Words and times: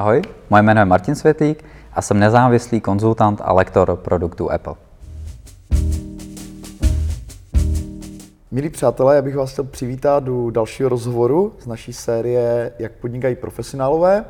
Ahoj, 0.00 0.22
moje 0.50 0.62
jméno 0.62 0.80
je 0.80 0.84
Martin 0.84 1.14
Světlík 1.14 1.64
a 1.92 2.02
jsem 2.02 2.18
nezávislý 2.18 2.80
konzultant 2.80 3.40
a 3.44 3.52
lektor 3.52 3.96
produktů 3.96 4.50
Apple. 4.50 4.74
Milí 8.50 8.70
přátelé, 8.70 9.16
já 9.16 9.22
bych 9.22 9.36
vás 9.36 9.52
chtěl 9.52 9.64
přivítat 9.64 10.24
do 10.24 10.50
dalšího 10.50 10.88
rozhovoru 10.88 11.52
z 11.58 11.66
naší 11.66 11.92
série 11.92 12.72
Jak 12.78 12.92
podnikají 12.92 13.36
profesionálové. 13.36 14.24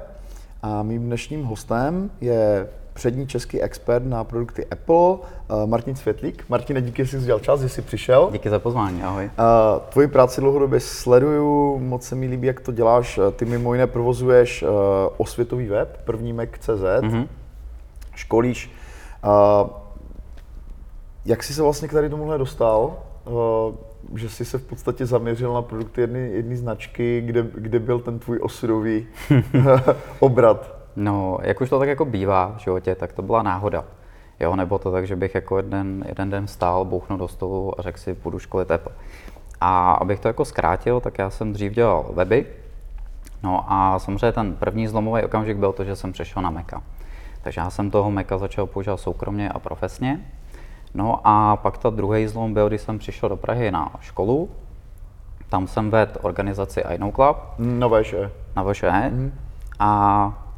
A 0.62 0.82
mým 0.82 1.02
dnešním 1.02 1.44
hostem 1.44 2.10
je 2.20 2.68
přední 3.00 3.26
český 3.26 3.62
expert 3.62 4.06
na 4.06 4.24
produkty 4.24 4.66
Apple, 4.66 5.16
eh, 5.16 5.66
Martin 5.66 5.96
Světlík. 5.96 6.44
Martin, 6.48 6.82
díky, 6.84 7.04
že 7.04 7.10
jsi 7.10 7.18
udělal 7.18 7.40
čas, 7.40 7.60
že 7.60 7.68
jsi 7.68 7.82
přišel. 7.82 8.28
Díky 8.32 8.50
za 8.50 8.58
pozvání, 8.58 9.02
ahoj. 9.02 9.24
Eh, 9.24 9.80
tvoji 9.88 10.08
práci 10.08 10.40
dlouhodobě 10.40 10.80
sleduju, 10.80 11.78
moc 11.78 12.04
se 12.04 12.14
mi 12.14 12.26
líbí, 12.26 12.46
jak 12.46 12.60
to 12.60 12.72
děláš. 12.72 13.20
Ty 13.36 13.44
mimo 13.44 13.74
jiné 13.74 13.86
provozuješ 13.86 14.62
eh, 14.62 14.66
osvětový 15.16 15.66
web, 15.66 16.00
první 16.04 16.32
Mac.cz, 16.32 16.68
mm-hmm. 16.68 17.26
školíš. 18.14 18.72
Jak 21.24 21.42
jsi 21.42 21.54
se 21.54 21.62
vlastně 21.62 21.88
k 21.88 21.92
tady 21.92 22.08
tomuhle 22.08 22.38
dostal? 22.38 22.96
že 24.14 24.28
jsi 24.28 24.44
se 24.44 24.58
v 24.58 24.62
podstatě 24.62 25.06
zaměřil 25.06 25.52
na 25.52 25.62
produkty 25.62 26.00
jedné 26.00 26.56
značky, 26.56 27.20
kde, 27.20 27.46
kde 27.54 27.78
byl 27.78 27.98
ten 27.98 28.18
tvůj 28.18 28.38
osudový 28.42 29.06
obrat? 30.20 30.79
No, 31.00 31.38
jak 31.42 31.60
už 31.60 31.70
to 31.70 31.78
tak 31.78 31.88
jako 31.88 32.04
bývá 32.04 32.54
v 32.56 32.60
životě, 32.60 32.94
tak 32.94 33.12
to 33.12 33.22
byla 33.22 33.42
náhoda. 33.42 33.84
Jo, 34.40 34.56
nebo 34.56 34.78
to 34.78 34.92
tak, 34.92 35.06
že 35.06 35.16
bych 35.16 35.34
jako 35.34 35.56
jeden, 35.56 36.04
jeden 36.08 36.30
den 36.30 36.46
stál, 36.46 36.84
bouchnul 36.84 37.18
do 37.18 37.28
stolu 37.28 37.80
a 37.80 37.82
řekl 37.82 37.98
si, 37.98 38.14
půjdu 38.14 38.38
školit 38.38 38.70
Apple. 38.70 38.92
A 39.60 39.92
abych 39.92 40.20
to 40.20 40.28
jako 40.28 40.44
zkrátil, 40.44 41.00
tak 41.00 41.18
já 41.18 41.30
jsem 41.30 41.52
dřív 41.52 41.72
dělal 41.72 42.06
weby, 42.12 42.46
no 43.42 43.64
a 43.68 43.98
samozřejmě 43.98 44.32
ten 44.32 44.56
první 44.56 44.88
zlomový 44.88 45.22
okamžik 45.22 45.56
byl 45.56 45.72
to, 45.72 45.84
že 45.84 45.96
jsem 45.96 46.12
přešel 46.12 46.42
na 46.42 46.50
Maca. 46.50 46.82
Takže 47.42 47.60
já 47.60 47.70
jsem 47.70 47.90
toho 47.90 48.10
Maca 48.10 48.38
začal 48.38 48.66
používat 48.66 48.96
soukromně 48.96 49.48
a 49.48 49.58
profesně. 49.58 50.20
No 50.94 51.20
a 51.24 51.56
pak 51.56 51.78
ta 51.78 51.90
druhý 51.90 52.26
zlom 52.26 52.54
byl, 52.54 52.68
když 52.68 52.80
jsem 52.80 52.98
přišel 52.98 53.28
do 53.28 53.36
Prahy 53.36 53.70
na 53.70 53.92
školu. 54.00 54.48
Tam 55.48 55.66
jsem 55.66 55.90
vedl 55.90 56.12
organizaci 56.22 56.80
iKnow 56.94 57.14
Club. 57.14 57.36
Na 57.58 57.88
VŠE. 57.88 58.30
Na 58.56 58.62
VŠE. 58.62 59.10
Mm. 59.10 59.32
A, 59.78 60.49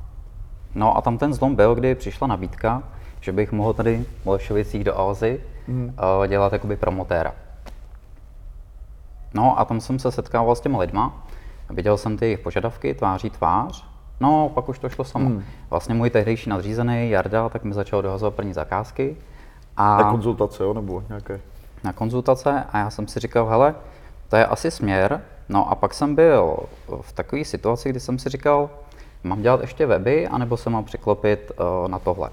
no 0.75 0.97
a 0.97 1.01
tam 1.01 1.19
ten 1.19 1.35
zlom 1.35 1.55
byl, 1.55 1.75
kdy 1.75 1.95
přišla 1.95 2.27
nabídka, 2.27 2.83
že 3.21 3.33
bych 3.33 3.53
mohl 3.53 3.73
tady 3.73 4.05
v 4.23 4.27
Olešovicích 4.27 4.85
do 4.85 4.99
Alzy 4.99 5.41
mm. 5.69 5.85
uh, 6.19 6.27
dělat 6.27 6.53
jakoby 6.53 6.77
promotéra. 6.77 7.35
No 9.35 9.61
a 9.61 9.65
tam 9.65 9.81
jsem 9.81 9.99
se 9.99 10.13
setkával 10.13 10.55
s 10.55 10.61
těma 10.61 10.79
lidma, 10.79 11.27
viděl 11.71 11.97
jsem 11.97 12.19
ty 12.19 12.25
jejich 12.25 12.39
požadavky 12.39 12.95
tváří 12.95 13.31
tvář, 13.31 13.85
no 14.21 14.49
pak 14.55 14.69
už 14.69 14.79
to 14.79 14.89
šlo 14.89 15.05
samo. 15.05 15.29
Mm. 15.29 15.45
Vlastně 15.71 15.95
můj 15.95 16.11
tehdejší 16.11 16.51
nadřízený 16.51 17.11
Jarda, 17.11 17.49
tak 17.49 17.65
mi 17.65 17.75
začal 17.75 18.03
dohazovat 18.03 18.35
první 18.35 18.53
zakázky, 18.53 19.17
a 19.77 19.97
na 20.03 20.11
konzultace, 20.11 20.63
jo, 20.63 20.75
nebo 20.75 21.03
nějaké? 21.09 21.41
Na 21.85 21.93
konzultace 21.93 22.65
a 22.73 22.79
já 22.79 22.91
jsem 22.91 23.09
si 23.09 23.21
říkal, 23.21 23.47
hele, 23.47 23.75
to 24.29 24.37
je 24.37 24.47
asi 24.47 24.71
směr. 24.71 25.21
No 25.49 25.71
a 25.71 25.75
pak 25.75 25.95
jsem 25.95 26.15
byl 26.15 26.57
v 27.01 27.13
takové 27.13 27.45
situaci, 27.45 27.91
kdy 27.91 28.01
jsem 28.01 28.19
si 28.19 28.29
říkal, 28.29 28.71
mám 29.25 29.43
dělat 29.43 29.61
ještě 29.61 29.87
weby, 29.87 30.27
anebo 30.27 30.57
se 30.57 30.71
mám 30.71 30.85
překlopit 30.85 31.53
uh, 31.59 31.89
na 31.89 31.99
tohle. 31.99 32.31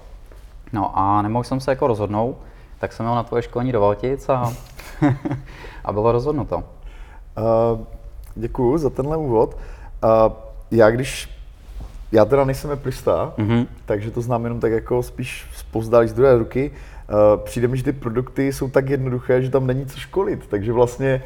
No 0.72 0.98
a 0.98 1.22
nemohl 1.22 1.44
jsem 1.44 1.60
se 1.60 1.70
jako 1.70 1.86
rozhodnout, 1.86 2.36
tak 2.78 2.92
jsem 2.92 3.06
měl 3.06 3.14
na 3.14 3.22
tvoje 3.22 3.42
školení 3.42 3.72
do 3.72 3.80
Valtic 3.80 4.28
a, 4.28 4.52
a 5.84 5.92
bylo 5.92 6.12
rozhodnuto. 6.12 6.56
Uh, 6.56 6.62
děkuju 8.34 8.78
za 8.78 8.90
tenhle 8.90 9.16
úvod. 9.16 9.56
Uh, 10.04 10.32
já 10.70 10.90
když 10.90 11.40
já 12.12 12.24
teda 12.24 12.44
nejsem 12.44 12.70
eplista, 12.70 13.32
mm-hmm. 13.38 13.66
takže 13.84 14.10
to 14.10 14.20
znám 14.20 14.44
jenom 14.44 14.60
tak 14.60 14.72
jako 14.72 15.02
spíš 15.02 15.46
spozdálí 15.56 16.08
z 16.08 16.12
druhé 16.12 16.38
ruky. 16.38 16.70
Uh, 16.70 17.44
přijde 17.44 17.68
mi, 17.68 17.76
že 17.76 17.82
ty 17.82 17.92
produkty 17.92 18.52
jsou 18.52 18.68
tak 18.68 18.88
jednoduché, 18.88 19.42
že 19.42 19.50
tam 19.50 19.66
není 19.66 19.86
co 19.86 19.98
školit, 19.98 20.46
takže 20.46 20.72
vlastně 20.72 21.22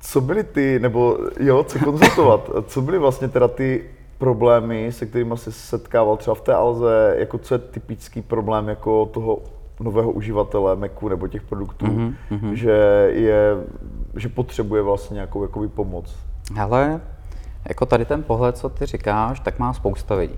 co 0.00 0.20
byly 0.20 0.44
ty, 0.44 0.78
nebo 0.78 1.18
jo, 1.40 1.64
co 1.64 1.78
konzultovat, 1.78 2.50
co 2.66 2.82
byly 2.82 2.98
vlastně 2.98 3.28
teda 3.28 3.48
ty 3.48 3.84
problémy, 4.20 4.92
se 4.92 5.06
kterými 5.06 5.36
se 5.36 5.52
setkával 5.52 6.16
třeba 6.16 6.34
v 6.34 6.40
té 6.40 6.54
Alze, 6.54 7.14
jako 7.18 7.38
co 7.38 7.54
je 7.54 7.58
typický 7.58 8.22
problém 8.22 8.68
jako 8.68 9.06
toho 9.06 9.38
nového 9.80 10.10
uživatele 10.10 10.76
Macu 10.76 11.08
nebo 11.08 11.28
těch 11.28 11.42
produktů, 11.42 11.86
mm-hmm. 11.86 12.52
že, 12.52 12.72
je, 13.12 13.56
že 14.16 14.28
potřebuje 14.28 14.82
vlastně 14.82 15.14
nějakou 15.14 15.42
jakoby 15.42 15.68
pomoc? 15.68 16.16
Hele, 16.54 17.00
jako 17.68 17.86
tady 17.86 18.04
ten 18.04 18.22
pohled, 18.22 18.56
co 18.56 18.68
ty 18.68 18.86
říkáš, 18.86 19.40
tak 19.40 19.58
má 19.58 19.72
spousta 19.72 20.14
lidí. 20.14 20.36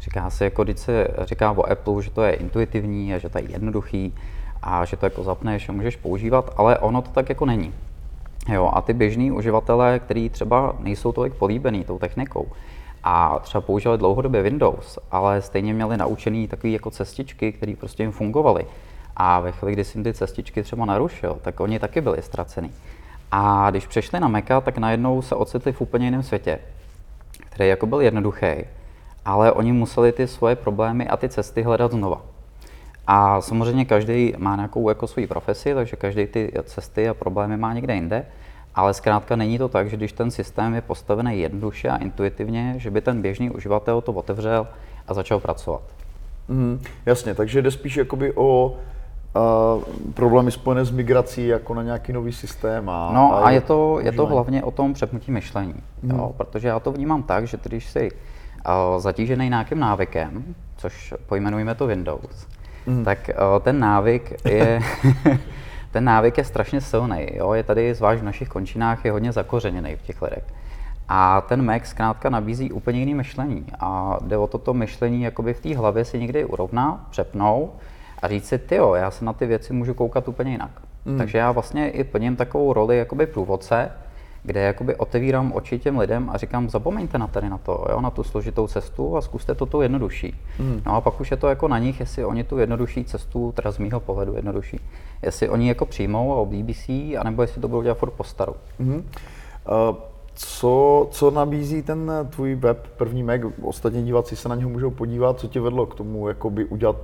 Říká 0.00 0.30
se, 0.30 0.44
jako 0.44 0.64
když 0.64 0.78
se 0.78 1.08
říká 1.20 1.52
o 1.52 1.70
Apple, 1.70 2.02
že 2.02 2.10
to 2.10 2.22
je 2.22 2.32
intuitivní 2.32 3.14
a 3.14 3.18
že 3.18 3.28
to 3.28 3.38
je 3.38 3.50
jednoduchý 3.50 4.14
a 4.62 4.84
že 4.84 4.96
to 4.96 5.06
jako 5.06 5.22
zapneš 5.22 5.68
a 5.68 5.72
můžeš 5.72 5.96
používat, 5.96 6.54
ale 6.56 6.78
ono 6.78 7.02
to 7.02 7.10
tak 7.10 7.28
jako 7.28 7.46
není. 7.46 7.74
Jo, 8.52 8.70
a 8.74 8.80
ty 8.80 8.92
běžní 8.92 9.32
uživatelé, 9.32 9.98
kteří 9.98 10.28
třeba 10.30 10.76
nejsou 10.78 11.12
tolik 11.12 11.34
políbený 11.34 11.84
tou 11.84 11.98
technikou 11.98 12.46
a 13.08 13.38
třeba 13.38 13.60
používali 13.60 13.98
dlouhodobě 13.98 14.42
Windows, 14.42 14.98
ale 15.10 15.42
stejně 15.42 15.74
měli 15.74 15.96
naučený 15.96 16.48
takové 16.48 16.70
jako 16.70 16.90
cestičky, 16.90 17.52
které 17.52 17.74
prostě 17.78 18.02
jim 18.02 18.12
fungovaly. 18.12 18.66
A 19.16 19.40
ve 19.40 19.52
chvíli, 19.52 19.72
kdy 19.72 19.84
jsi 19.84 19.98
jim 19.98 20.04
ty 20.04 20.14
cestičky 20.14 20.62
třeba 20.62 20.84
narušil, 20.84 21.38
tak 21.42 21.60
oni 21.60 21.78
taky 21.78 22.00
byli 22.00 22.22
ztracený. 22.22 22.72
A 23.32 23.70
když 23.70 23.86
přešli 23.86 24.20
na 24.20 24.28
Maca, 24.28 24.60
tak 24.60 24.78
najednou 24.78 25.22
se 25.22 25.34
ocitli 25.34 25.72
v 25.72 25.80
úplně 25.80 26.06
jiném 26.06 26.22
světě, 26.22 26.58
který 27.50 27.68
jako 27.68 27.86
byl 27.86 28.00
jednoduchý, 28.00 28.54
ale 29.24 29.52
oni 29.52 29.72
museli 29.72 30.12
ty 30.12 30.26
svoje 30.26 30.56
problémy 30.56 31.08
a 31.08 31.16
ty 31.16 31.28
cesty 31.28 31.62
hledat 31.62 31.92
znova. 31.92 32.22
A 33.06 33.40
samozřejmě 33.40 33.84
každý 33.84 34.34
má 34.38 34.56
nějakou 34.56 34.88
jako 34.88 35.06
svoji 35.06 35.26
profesi, 35.26 35.74
takže 35.74 35.96
každý 35.96 36.26
ty 36.26 36.52
cesty 36.64 37.08
a 37.08 37.14
problémy 37.14 37.56
má 37.56 37.72
někde 37.72 37.94
jinde, 37.94 38.26
ale 38.76 38.94
zkrátka 38.94 39.36
není 39.36 39.58
to 39.58 39.68
tak, 39.68 39.90
že 39.90 39.96
když 39.96 40.12
ten 40.12 40.30
systém 40.30 40.74
je 40.74 40.80
postavený 40.80 41.40
jednoduše 41.40 41.88
a 41.88 41.96
intuitivně, 41.96 42.74
že 42.78 42.90
by 42.90 43.00
ten 43.00 43.22
běžný 43.22 43.50
uživatel 43.50 44.00
to 44.00 44.12
otevřel 44.12 44.66
a 45.08 45.14
začal 45.14 45.40
pracovat. 45.40 45.82
Mm, 46.48 46.82
jasně, 47.06 47.34
takže 47.34 47.62
jde 47.62 47.70
spíš 47.70 47.96
jakoby 47.96 48.32
o 48.34 48.76
uh, 49.36 49.82
problémy 50.14 50.50
spojené 50.50 50.84
s 50.84 50.90
migrací 50.90 51.46
jako 51.46 51.74
na 51.74 51.82
nějaký 51.82 52.12
nový 52.12 52.32
systém. 52.32 52.88
A, 52.88 53.10
no 53.14 53.34
a, 53.34 53.44
a 53.44 53.50
je, 53.50 53.60
to, 53.60 53.98
je 54.00 54.12
to 54.12 54.26
hlavně 54.26 54.62
o 54.62 54.70
tom 54.70 54.94
přepnutí 54.94 55.32
myšlení, 55.32 55.74
mm. 56.02 56.10
jo, 56.10 56.34
protože 56.36 56.68
já 56.68 56.80
to 56.80 56.92
vnímám 56.92 57.22
tak, 57.22 57.46
že 57.46 57.58
když 57.62 57.86
jsi 57.86 58.10
uh, 58.10 59.00
zatížený 59.00 59.48
nějakým 59.48 59.78
návykem, 59.78 60.54
což 60.76 61.14
pojmenujeme 61.26 61.74
to 61.74 61.86
Windows, 61.86 62.46
mm. 62.86 63.04
tak 63.04 63.30
uh, 63.30 63.62
ten 63.62 63.80
návyk 63.80 64.32
je 64.44 64.80
ten 65.92 66.04
návyk 66.04 66.38
je 66.38 66.44
strašně 66.44 66.80
silný. 66.80 67.26
Jo? 67.34 67.52
Je 67.52 67.62
tady, 67.62 67.94
zvlášť 67.94 68.20
v 68.20 68.24
našich 68.24 68.48
končinách, 68.48 69.04
je 69.04 69.12
hodně 69.12 69.32
zakořeněný 69.32 69.96
v 69.96 70.02
těch 70.02 70.22
lidech. 70.22 70.44
A 71.08 71.40
ten 71.40 71.64
Mac 71.64 71.84
zkrátka 71.84 72.30
nabízí 72.30 72.72
úplně 72.72 72.98
jiný 72.98 73.14
myšlení. 73.14 73.66
A 73.80 74.18
jde 74.22 74.36
o 74.36 74.46
toto 74.46 74.74
myšlení 74.74 75.22
jakoby 75.22 75.54
v 75.54 75.60
té 75.60 75.76
hlavě 75.76 76.04
si 76.04 76.18
někdy 76.18 76.44
urovná, 76.44 77.06
přepnou 77.10 77.72
a 78.22 78.28
říct 78.28 78.48
si, 78.48 78.58
ty 78.58 78.74
já 78.94 79.10
se 79.10 79.24
na 79.24 79.32
ty 79.32 79.46
věci 79.46 79.72
můžu 79.72 79.94
koukat 79.94 80.28
úplně 80.28 80.50
jinak. 80.50 80.70
Mm. 81.04 81.18
Takže 81.18 81.38
já 81.38 81.52
vlastně 81.52 81.90
i 81.90 82.04
plním 82.04 82.36
takovou 82.36 82.72
roli 82.72 82.98
jakoby 82.98 83.26
průvodce, 83.26 83.90
kde 84.46 84.60
jakoby 84.60 84.96
otevírám 84.96 85.52
oči 85.52 85.78
těm 85.78 85.98
lidem 85.98 86.30
a 86.32 86.36
říkám, 86.36 86.68
zapomeňte 86.68 87.18
na 87.18 87.26
tady 87.26 87.48
na 87.48 87.58
to, 87.58 87.86
jo, 87.90 88.00
na 88.00 88.10
tu 88.10 88.22
složitou 88.22 88.66
cestu 88.66 89.16
a 89.16 89.20
zkuste 89.20 89.54
to 89.54 89.66
tu 89.66 89.80
jednodušší. 89.80 90.34
Mm. 90.58 90.82
No 90.86 90.94
a 90.94 91.00
pak 91.00 91.20
už 91.20 91.30
je 91.30 91.36
to 91.36 91.48
jako 91.48 91.68
na 91.68 91.78
nich, 91.78 92.00
jestli 92.00 92.24
oni 92.24 92.44
tu 92.44 92.58
jednodušší 92.58 93.04
cestu, 93.04 93.52
teda 93.56 93.70
z 93.70 93.78
mýho 93.78 94.00
pohledu 94.00 94.36
jednodušší, 94.36 94.80
jestli 95.22 95.48
oni 95.48 95.68
jako 95.68 95.86
přijmou 95.86 96.32
a 96.32 96.36
oblíbí 96.36 96.74
si 96.74 97.16
anebo 97.16 97.42
jestli 97.42 97.60
to 97.60 97.68
budou 97.68 97.82
dělat 97.82 97.98
furt 97.98 98.10
po 98.10 98.24
staru. 98.24 98.54
Mm. 98.78 98.94
Uh, 98.94 99.02
co, 100.34 101.08
co 101.10 101.30
nabízí 101.30 101.82
ten 101.82 102.12
tvůj 102.30 102.54
web, 102.54 102.88
první 102.96 103.22
Mac? 103.22 103.40
Ostatně 103.62 104.02
diváci 104.02 104.36
se 104.36 104.48
na 104.48 104.54
něho 104.54 104.70
můžou 104.70 104.90
podívat, 104.90 105.40
co 105.40 105.48
tě 105.48 105.60
vedlo 105.60 105.86
k 105.86 105.94
tomu 105.94 106.28
jakoby 106.28 106.64
udělat 106.64 106.96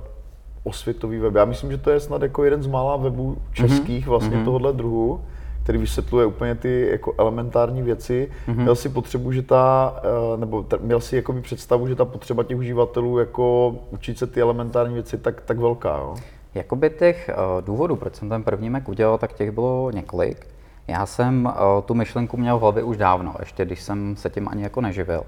osvětový 0.63 1.19
web. 1.19 1.35
Já 1.35 1.45
myslím, 1.45 1.71
že 1.71 1.77
to 1.77 1.89
je 1.89 1.99
snad 1.99 2.21
jako 2.21 2.43
jeden 2.43 2.63
z 2.63 2.67
mála 2.67 2.97
webů 2.97 3.37
českých 3.53 4.05
mm-hmm. 4.05 4.09
vlastně 4.09 4.37
mm-hmm. 4.37 4.45
tohohle 4.45 4.73
druhu, 4.73 5.21
který 5.63 5.77
vysvětluje 5.77 6.25
úplně 6.25 6.55
ty 6.55 6.87
jako 6.91 7.13
elementární 7.17 7.81
věci. 7.81 8.31
Mm-hmm. 8.47 8.55
Měl 8.55 8.75
si 8.75 8.89
potřebu, 8.89 9.31
že 9.31 9.41
ta, 9.41 9.95
eh, 10.03 10.37
nebo 10.37 10.65
měl 10.81 10.99
si 10.99 11.15
jako 11.15 11.33
představu, 11.33 11.87
že 11.87 11.95
ta 11.95 12.05
potřeba 12.05 12.43
těch 12.43 12.57
uživatelů 12.57 13.19
jako 13.19 13.75
učit 13.91 14.17
se 14.17 14.27
ty 14.27 14.41
elementární 14.41 14.93
věci 14.93 15.17
tak, 15.17 15.41
tak 15.41 15.59
velká, 15.59 15.97
jo? 15.97 16.15
Jakoby 16.55 16.89
těch 16.89 17.29
uh, 17.29 17.65
důvodů, 17.65 17.95
proč 17.95 18.15
jsem 18.15 18.29
ten 18.29 18.43
první 18.43 18.69
Mac 18.69 18.83
udělal, 18.87 19.17
tak 19.17 19.33
těch 19.33 19.51
bylo 19.51 19.91
několik. 19.91 20.47
Já 20.87 21.05
jsem 21.05 21.45
uh, 21.45 21.51
tu 21.85 21.93
myšlenku 21.93 22.37
měl 22.37 22.57
v 22.57 22.61
hlavě 22.61 22.83
už 22.83 22.97
dávno, 22.97 23.35
ještě 23.39 23.65
když 23.65 23.81
jsem 23.81 24.15
se 24.15 24.29
tím 24.29 24.47
ani 24.47 24.63
jako 24.63 24.81
neživil. 24.81 25.23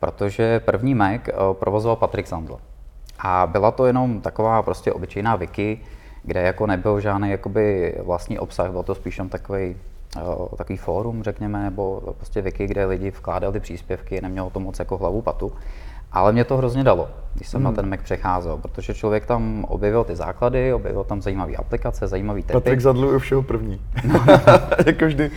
Protože 0.00 0.60
první 0.60 0.94
Mac 0.94 1.20
uh, 1.28 1.54
provozoval 1.54 1.96
Patrick 1.96 2.28
Zandl. 2.28 2.58
A 3.18 3.46
byla 3.46 3.70
to 3.70 3.86
jenom 3.86 4.20
taková 4.20 4.62
prostě 4.62 4.92
obyčejná 4.92 5.36
wiki, 5.36 5.80
kde 6.26 6.42
jako 6.42 6.66
nebyl 6.66 7.00
žádný 7.00 7.30
jakoby 7.30 7.94
vlastní 8.02 8.38
obsah, 8.38 8.70
byl 8.70 8.82
to 8.82 8.94
spíš 8.94 9.18
jen 9.18 9.28
takový 9.28 9.76
takový 10.56 10.76
fórum, 10.76 11.22
řekněme, 11.22 11.62
nebo 11.62 12.02
prostě 12.16 12.42
wiki, 12.42 12.66
kde 12.66 12.84
lidi 12.84 13.10
vkládali 13.10 13.60
příspěvky, 13.60 14.20
nemělo 14.20 14.50
to 14.50 14.60
moc 14.60 14.78
jako 14.78 14.96
hlavu 14.98 15.22
patu. 15.22 15.52
Ale 16.12 16.32
mě 16.32 16.44
to 16.44 16.56
hrozně 16.56 16.84
dalo, 16.84 17.08
když 17.34 17.48
jsem 17.48 17.58
hmm. 17.58 17.64
na 17.64 17.72
ten 17.72 17.90
Mac 17.90 18.00
přecházel, 18.02 18.56
protože 18.56 18.94
člověk 18.94 19.26
tam 19.26 19.64
objevil 19.68 20.04
ty 20.04 20.16
základy, 20.16 20.74
objevil 20.74 21.04
tam 21.04 21.22
zajímavé 21.22 21.54
aplikace, 21.56 22.06
zajímavý 22.08 22.42
typy. 22.42 22.52
Patrik 22.52 22.80
zadluje 22.80 23.18
všeho 23.18 23.42
první. 23.42 23.80
No. 24.04 24.24
jako 24.86 25.06
vždy. 25.06 25.30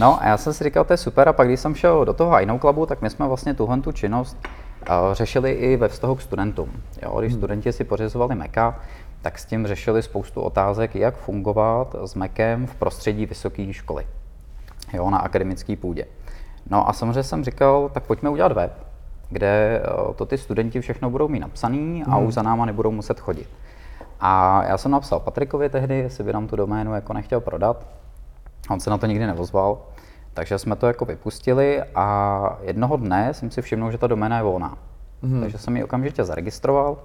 no 0.00 0.22
a 0.22 0.26
já 0.26 0.36
jsem 0.36 0.52
si 0.52 0.64
říkal, 0.64 0.84
to 0.84 0.92
je 0.92 0.96
super 0.96 1.28
a 1.28 1.32
pak 1.32 1.48
když 1.48 1.60
jsem 1.60 1.74
šel 1.74 2.04
do 2.04 2.12
toho 2.12 2.40
iNow 2.40 2.60
Clubu, 2.60 2.86
tak 2.86 3.02
my 3.02 3.10
jsme 3.10 3.28
vlastně 3.28 3.54
tuhle 3.54 3.80
tu 3.80 3.92
činnost 3.92 4.36
uh, 4.88 4.94
řešili 5.12 5.50
i 5.50 5.76
ve 5.76 5.88
vztahu 5.88 6.14
k 6.14 6.22
studentům. 6.22 6.68
Jo, 7.02 7.20
když 7.20 7.32
hmm. 7.32 7.40
studenti 7.40 7.72
si 7.72 7.84
pořizovali 7.84 8.34
Maca, 8.34 8.74
tak 9.22 9.38
s 9.38 9.44
tím 9.44 9.66
řešili 9.66 10.02
spoustu 10.02 10.40
otázek, 10.40 10.94
jak 10.94 11.16
fungovat 11.16 11.96
s 12.04 12.14
Macem 12.14 12.66
v 12.66 12.74
prostředí 12.74 13.26
vysoké 13.26 13.72
školy, 13.72 14.06
jo, 14.92 15.10
na 15.10 15.18
akademické 15.18 15.76
půdě. 15.76 16.06
No 16.70 16.88
a 16.88 16.92
samozřejmě 16.92 17.22
jsem 17.22 17.44
říkal, 17.44 17.88
tak 17.88 18.02
pojďme 18.02 18.30
udělat 18.30 18.52
web, 18.52 18.72
kde 19.30 19.82
eh, 19.84 20.14
to 20.14 20.26
ty 20.26 20.38
studenti 20.38 20.80
všechno 20.80 21.10
budou 21.10 21.28
mít 21.28 21.40
napsaný 21.40 22.04
a 22.06 22.16
hmm. 22.16 22.26
už 22.26 22.34
za 22.34 22.42
náma 22.42 22.64
nebudou 22.64 22.90
muset 22.90 23.20
chodit. 23.20 23.48
A 24.20 24.64
já 24.64 24.78
jsem 24.78 24.90
napsal 24.90 25.20
Patrikovi 25.20 25.68
tehdy, 25.68 25.98
jestli 25.98 26.24
by 26.24 26.32
nám 26.32 26.46
tu 26.46 26.56
doménu 26.56 26.94
jako 26.94 27.12
nechtěl 27.12 27.40
prodat. 27.40 27.86
On 28.70 28.80
se 28.80 28.90
na 28.90 28.98
to 28.98 29.06
nikdy 29.06 29.26
nevozval. 29.26 29.78
Takže 30.34 30.58
jsme 30.58 30.76
to 30.76 30.86
jako 30.86 31.04
vypustili 31.04 31.82
a 31.94 32.58
jednoho 32.62 32.96
dne 32.96 33.34
jsem 33.34 33.50
si 33.50 33.62
všiml, 33.62 33.92
že 33.92 33.98
ta 33.98 34.06
doména 34.06 34.36
je 34.36 34.42
volná. 34.42 34.78
Hmm. 35.22 35.40
Takže 35.40 35.58
jsem 35.58 35.76
ji 35.76 35.84
okamžitě 35.84 36.24
zaregistroval. 36.24 36.96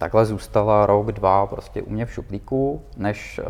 Takhle 0.00 0.26
zůstala 0.26 0.86
rok, 0.86 1.12
dva 1.12 1.46
prostě 1.46 1.82
u 1.82 1.90
mě 1.90 2.06
v 2.06 2.12
šuplíku, 2.12 2.82
než 2.96 3.38
eh, 3.38 3.44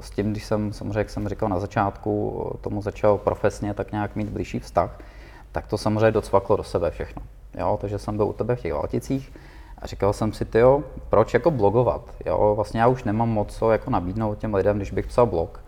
s 0.00 0.10
tím, 0.10 0.30
když 0.30 0.44
jsem 0.44 0.72
samozřejmě, 0.72 0.98
jak 0.98 1.10
jsem 1.10 1.28
říkal 1.28 1.48
na 1.48 1.58
začátku, 1.58 2.44
tomu 2.60 2.82
začal 2.82 3.18
profesně 3.18 3.74
tak 3.74 3.92
nějak 3.92 4.16
mít 4.16 4.28
blížší 4.28 4.58
vztah, 4.58 4.98
tak 5.52 5.66
to 5.66 5.78
samozřejmě 5.78 6.10
docvaklo 6.10 6.56
do 6.56 6.62
sebe 6.62 6.90
všechno. 6.90 7.22
Jo, 7.58 7.78
takže 7.80 7.98
jsem 7.98 8.16
byl 8.16 8.26
u 8.26 8.32
tebe 8.32 8.56
v 8.56 8.60
těch 8.60 8.72
Valticích 8.72 9.32
a 9.78 9.86
říkal 9.86 10.12
jsem 10.12 10.32
si, 10.32 10.44
ty 10.44 10.58
proč 11.10 11.34
jako 11.34 11.50
blogovat? 11.50 12.02
Jo, 12.26 12.52
vlastně 12.56 12.80
já 12.80 12.86
už 12.86 13.04
nemám 13.04 13.28
moc 13.28 13.56
co 13.56 13.70
jako 13.70 13.90
nabídnout 13.90 14.38
těm 14.38 14.54
lidem, 14.54 14.76
když 14.76 14.90
bych 14.90 15.06
psal 15.06 15.26
blog, 15.26 15.60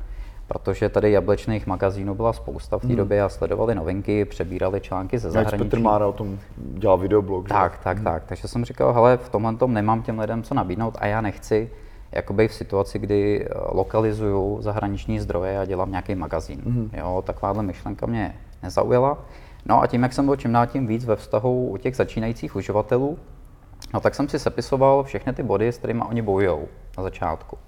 protože 0.50 0.88
tady 0.88 1.12
jablečných 1.12 1.66
magazínů 1.66 2.14
byla 2.14 2.32
spousta 2.32 2.78
v 2.78 2.80
té 2.80 2.86
hmm. 2.86 2.96
době 2.96 3.22
a 3.22 3.28
sledovali 3.28 3.74
novinky, 3.74 4.24
přebírali 4.24 4.80
články 4.80 5.18
ze 5.18 5.30
zahraničí. 5.30 5.64
Petr 5.64 5.78
Mára 5.78 6.06
o 6.06 6.12
tom 6.12 6.38
dělal 6.56 6.98
videoblog. 6.98 7.48
Tak, 7.48 7.72
že? 7.72 7.78
tak, 7.84 7.96
hmm. 7.96 8.04
tak. 8.04 8.24
Takže 8.26 8.48
jsem 8.48 8.64
říkal, 8.64 8.92
hele, 8.92 9.16
v 9.16 9.28
tomhle 9.28 9.56
tom 9.56 9.74
nemám 9.74 10.02
těm 10.02 10.18
lidem 10.18 10.42
co 10.42 10.54
nabídnout 10.54 10.96
a 10.98 11.06
já 11.06 11.20
nechci 11.20 11.70
jakoby 12.12 12.48
v 12.48 12.54
situaci, 12.54 12.98
kdy 12.98 13.44
eh, 13.44 13.48
lokalizuju 13.68 14.62
zahraniční 14.62 15.20
zdroje 15.20 15.58
a 15.58 15.64
dělám 15.64 15.90
nějaký 15.90 16.14
magazín. 16.14 16.60
Hmm. 16.64 16.90
Jo, 16.92 17.22
takováhle 17.26 17.62
myšlenka 17.62 18.06
mě 18.06 18.34
nezaujala. 18.62 19.18
No 19.66 19.82
a 19.82 19.86
tím, 19.86 20.02
jak 20.02 20.12
jsem 20.12 20.26
byl 20.26 20.36
čím 20.36 20.52
dál 20.52 20.66
tím 20.66 20.86
víc 20.86 21.04
ve 21.04 21.16
vztahu 21.16 21.68
u 21.68 21.76
těch 21.76 21.96
začínajících 21.96 22.56
uživatelů, 22.56 23.18
no 23.94 24.00
tak 24.00 24.14
jsem 24.14 24.28
si 24.28 24.38
sepisoval 24.38 25.02
všechny 25.02 25.32
ty 25.32 25.42
body, 25.42 25.72
s 25.72 25.78
kterými 25.78 26.02
oni 26.08 26.22
bojují 26.22 26.66
na 26.96 27.02
začátku. 27.02 27.58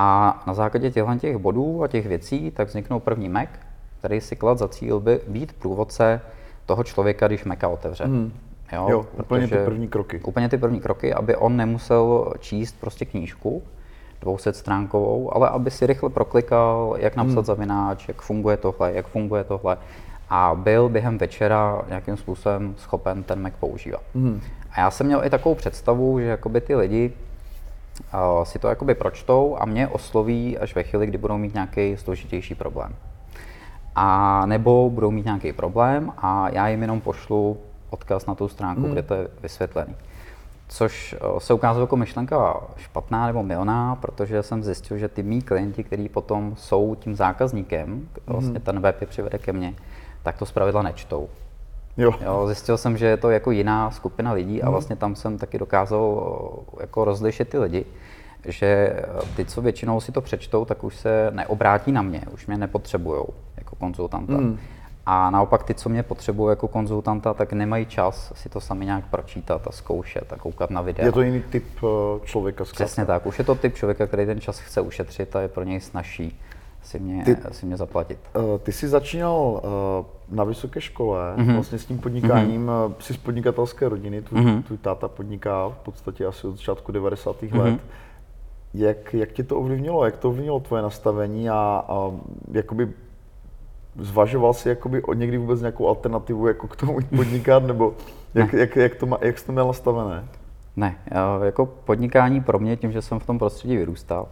A 0.00 0.42
na 0.46 0.54
základě 0.54 0.90
těchto 0.90 1.16
těch 1.18 1.36
bodů 1.36 1.82
a 1.82 1.88
těch 1.88 2.06
věcí 2.06 2.50
tak 2.50 2.68
vzniknul 2.68 3.00
první 3.00 3.28
Mac, 3.28 3.48
který 3.98 4.20
si 4.20 4.36
klad 4.36 4.58
za 4.58 4.68
cíl 4.68 5.00
by 5.00 5.20
být 5.28 5.52
průvodce 5.52 6.20
toho 6.66 6.84
člověka, 6.84 7.26
když 7.26 7.44
Maca 7.44 7.68
otevře. 7.68 8.06
Mm. 8.06 8.32
Jo, 8.72 8.86
jo 8.90 9.06
úplně 9.20 9.48
ty 9.48 9.54
první 9.64 9.88
kroky. 9.88 10.20
Úplně 10.20 10.48
ty 10.48 10.58
první 10.58 10.80
kroky, 10.80 11.14
aby 11.14 11.36
on 11.36 11.56
nemusel 11.56 12.32
číst 12.40 12.80
prostě 12.80 13.04
knížku, 13.04 13.62
200 14.20 14.52
stránkovou, 14.52 15.34
ale 15.36 15.48
aby 15.48 15.70
si 15.70 15.86
rychle 15.86 16.10
proklikal, 16.10 16.96
jak 16.98 17.16
napsat 17.16 17.34
hmm. 17.34 17.44
zavináč, 17.44 18.08
jak 18.08 18.22
funguje 18.22 18.56
tohle, 18.56 18.92
jak 18.92 19.06
funguje 19.06 19.44
tohle 19.44 19.76
a 20.30 20.54
byl 20.54 20.88
během 20.88 21.18
večera 21.18 21.82
nějakým 21.88 22.16
způsobem 22.16 22.74
schopen 22.78 23.22
ten 23.22 23.42
Mac 23.42 23.52
používat. 23.60 24.02
Mm. 24.14 24.40
A 24.70 24.80
já 24.80 24.90
jsem 24.90 25.06
měl 25.06 25.24
i 25.24 25.30
takovou 25.30 25.54
představu, 25.54 26.20
že 26.20 26.26
jakoby 26.26 26.60
ty 26.60 26.74
lidi 26.74 27.12
uh, 28.14 28.44
si 28.44 28.58
to 28.58 28.68
jakoby 28.68 28.94
pročtou 28.94 29.56
a 29.60 29.64
mě 29.64 29.88
osloví 29.88 30.58
až 30.58 30.74
ve 30.74 30.82
chvíli, 30.82 31.06
kdy 31.06 31.18
budou 31.18 31.38
mít 31.38 31.54
nějaký 31.54 31.96
složitější 31.96 32.54
problém. 32.54 32.94
A 33.94 34.46
nebo 34.46 34.90
budou 34.90 35.10
mít 35.10 35.24
nějaký 35.24 35.52
problém 35.52 36.12
a 36.18 36.48
já 36.48 36.68
jim 36.68 36.82
jenom 36.82 37.00
pošlu 37.00 37.58
odkaz 37.90 38.26
na 38.26 38.34
tu 38.34 38.48
stránku, 38.48 38.80
mm. 38.80 38.92
kde 38.92 39.02
to 39.02 39.14
je 39.14 39.28
vysvětlený. 39.42 39.94
Což 40.68 41.16
se 41.38 41.54
ukázalo 41.54 41.82
jako 41.82 41.96
myšlenka 41.96 42.60
špatná 42.76 43.26
nebo 43.26 43.42
milná, 43.42 43.96
protože 43.96 44.42
jsem 44.42 44.64
zjistil, 44.64 44.98
že 44.98 45.08
ty 45.08 45.22
mý 45.22 45.42
klienti, 45.42 45.84
kteří 45.84 46.08
potom 46.08 46.56
jsou 46.56 46.94
tím 46.94 47.16
zákazníkem, 47.16 48.08
vlastně 48.26 48.60
ten 48.60 48.80
web 48.80 49.00
je 49.00 49.06
přivede 49.06 49.38
ke 49.38 49.52
mně, 49.52 49.74
tak 50.22 50.38
to 50.38 50.46
zpravidla 50.46 50.82
nečtou. 50.82 51.28
Jo. 51.98 52.12
jo. 52.24 52.46
Zjistil 52.46 52.76
jsem, 52.76 52.96
že 52.96 53.06
je 53.06 53.16
to 53.16 53.30
jako 53.30 53.50
jiná 53.50 53.90
skupina 53.90 54.32
lidí 54.32 54.62
a 54.62 54.64
mhm. 54.64 54.72
vlastně 54.72 54.96
tam 54.96 55.16
jsem 55.16 55.38
taky 55.38 55.58
dokázal 55.58 56.22
jako 56.80 57.04
rozlišit 57.04 57.48
ty 57.48 57.58
lidi, 57.58 57.84
že 58.44 58.96
ty, 59.36 59.44
co 59.44 59.62
většinou 59.62 60.00
si 60.00 60.12
to 60.12 60.20
přečtou, 60.20 60.64
tak 60.64 60.84
už 60.84 60.96
se 60.96 61.30
neobrátí 61.30 61.92
na 61.92 62.02
mě, 62.02 62.22
už 62.34 62.46
mě 62.46 62.56
nepotřebují 62.56 63.22
jako 63.56 63.76
konzultanta. 63.76 64.32
Mm. 64.32 64.58
A 65.06 65.30
naopak 65.30 65.62
ty, 65.62 65.74
co 65.74 65.88
mě 65.88 66.02
potřebují 66.02 66.50
jako 66.50 66.68
konzultanta, 66.68 67.34
tak 67.34 67.52
nemají 67.52 67.86
čas 67.86 68.32
si 68.34 68.48
to 68.48 68.60
sami 68.60 68.84
nějak 68.84 69.04
pročítat 69.06 69.66
a 69.66 69.72
zkoušet 69.72 70.32
a 70.32 70.36
koukat 70.36 70.70
na 70.70 70.80
videa. 70.80 71.06
Je 71.06 71.12
to 71.12 71.22
jiný 71.22 71.42
typ 71.50 71.64
eh, 71.76 71.86
člověka. 72.26 72.64
Zkrátka. 72.64 72.84
Přesně 72.84 73.04
tak. 73.04 73.26
Už 73.26 73.38
je 73.38 73.44
to 73.44 73.54
typ 73.54 73.74
člověka, 73.74 74.06
který 74.06 74.26
ten 74.26 74.40
čas 74.40 74.58
chce 74.58 74.80
ušetřit 74.80 75.36
a 75.36 75.40
je 75.40 75.48
pro 75.48 75.64
něj 75.64 75.80
snažší 75.80 76.40
si 76.82 76.98
mě, 76.98 77.24
ty, 77.24 77.36
si 77.50 77.66
mě 77.66 77.76
zaplatit. 77.76 78.18
Uh, 78.36 78.58
ty 78.58 78.72
jsi 78.72 78.88
začínal 78.88 79.34
uh, 79.34 80.17
na 80.30 80.44
vysoké 80.44 80.80
škole, 80.80 81.34
mm-hmm. 81.36 81.54
vlastně 81.54 81.78
s 81.78 81.86
tím 81.86 81.98
podnikáním, 81.98 82.66
mm-hmm. 82.66 82.94
jsi 82.98 83.14
z 83.14 83.16
podnikatelské 83.16 83.88
rodiny, 83.88 84.22
tvůj, 84.22 84.40
mm-hmm. 84.40 84.62
tvůj 84.62 84.78
táta 84.78 85.08
podniká 85.08 85.68
v 85.68 85.78
podstatě 85.78 86.26
asi 86.26 86.46
od 86.46 86.56
začátku 86.56 86.92
90. 86.92 87.42
Mm-hmm. 87.42 87.58
let. 87.58 87.80
Jak, 88.74 89.14
jak 89.14 89.32
tě 89.32 89.42
to 89.42 89.56
ovlivnilo, 89.56 90.04
jak 90.04 90.16
to 90.16 90.28
ovlivnilo 90.28 90.60
tvoje 90.60 90.82
nastavení 90.82 91.50
a, 91.50 91.84
a 91.88 92.10
jakoby 92.52 92.88
zvažoval 93.96 94.54
jsi 94.54 94.68
jakoby 94.68 95.02
někdy 95.14 95.38
vůbec 95.38 95.60
nějakou 95.60 95.88
alternativu 95.88 96.46
jako 96.46 96.68
k 96.68 96.76
tomu 96.76 96.98
podnikat, 97.16 97.62
nebo 97.62 97.94
jak, 98.34 98.52
jak, 98.52 98.76
jak, 98.76 98.94
to 98.94 99.06
má, 99.06 99.18
jak 99.20 99.38
jsi 99.38 99.46
to 99.46 99.52
měl 99.52 99.66
nastavené? 99.66 100.24
Ne, 100.76 100.96
jako 101.44 101.66
podnikání 101.66 102.40
pro 102.40 102.58
mě, 102.58 102.76
tím, 102.76 102.92
že 102.92 103.02
jsem 103.02 103.18
v 103.18 103.26
tom 103.26 103.38
prostředí 103.38 103.76
vyrůstal, 103.76 104.28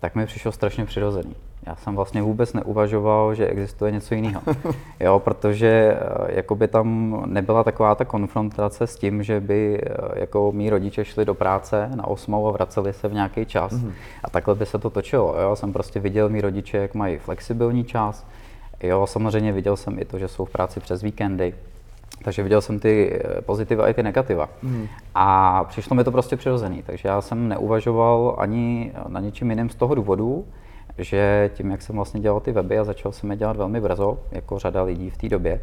tak 0.00 0.14
mi 0.14 0.26
přišlo 0.26 0.52
strašně 0.52 0.84
přirozený. 0.84 1.34
Já 1.66 1.76
jsem 1.76 1.96
vlastně 1.96 2.22
vůbec 2.22 2.52
neuvažoval, 2.52 3.34
že 3.34 3.46
existuje 3.46 3.92
něco 3.92 4.14
jiného. 4.14 4.42
Jo, 5.00 5.18
protože 5.18 5.98
eh, 6.00 6.36
jakoby 6.36 6.68
tam 6.68 7.22
nebyla 7.26 7.64
taková 7.64 7.94
ta 7.94 8.04
konfrontace 8.04 8.86
s 8.86 8.96
tím, 8.96 9.22
že 9.22 9.40
by 9.40 9.80
eh, 9.82 10.20
jako 10.20 10.52
mý 10.52 10.70
rodiče 10.70 11.04
šli 11.04 11.24
do 11.24 11.34
práce 11.34 11.90
na 11.94 12.06
osmou 12.06 12.48
a 12.48 12.50
vraceli 12.50 12.92
se 12.92 13.08
v 13.08 13.14
nějaký 13.14 13.46
čas. 13.46 13.72
Mm-hmm. 13.72 13.92
A 14.24 14.30
takhle 14.30 14.54
by 14.54 14.66
se 14.66 14.78
to 14.78 14.90
točilo. 14.90 15.34
Jo. 15.40 15.56
Jsem 15.56 15.72
prostě 15.72 16.00
viděl 16.00 16.28
mý 16.28 16.40
rodiče, 16.40 16.78
jak 16.78 16.94
mají 16.94 17.18
flexibilní 17.18 17.84
čas. 17.84 18.26
Jo, 18.82 19.06
samozřejmě 19.06 19.52
viděl 19.52 19.76
jsem 19.76 19.98
i 19.98 20.04
to, 20.04 20.18
že 20.18 20.28
jsou 20.28 20.44
v 20.44 20.50
práci 20.50 20.80
přes 20.80 21.02
víkendy. 21.02 21.54
Takže 22.22 22.42
viděl 22.42 22.60
jsem 22.60 22.78
ty 22.80 23.20
eh, 23.24 23.42
pozitiva 23.42 23.88
i 23.88 23.94
ty 23.94 24.02
negativa. 24.02 24.48
Mm. 24.62 24.86
A 25.14 25.64
přišlo 25.64 25.96
mi 25.96 26.04
to 26.04 26.12
prostě 26.12 26.36
přirozený, 26.36 26.82
takže 26.86 27.08
já 27.08 27.20
jsem 27.20 27.48
neuvažoval 27.48 28.36
ani 28.38 28.92
na 29.08 29.20
něčím 29.20 29.50
jiném 29.50 29.70
z 29.70 29.74
toho 29.74 29.94
důvodu, 29.94 30.44
že 30.98 31.50
tím, 31.54 31.70
jak 31.70 31.82
jsem 31.82 31.96
vlastně 31.96 32.20
dělal 32.20 32.40
ty 32.40 32.52
weby 32.52 32.78
a 32.78 32.84
začal 32.84 33.12
jsem 33.12 33.30
je 33.30 33.36
dělat 33.36 33.56
velmi 33.56 33.80
brzo, 33.80 34.18
jako 34.30 34.58
řada 34.58 34.82
lidí 34.82 35.10
v 35.10 35.16
té 35.16 35.28
době, 35.28 35.60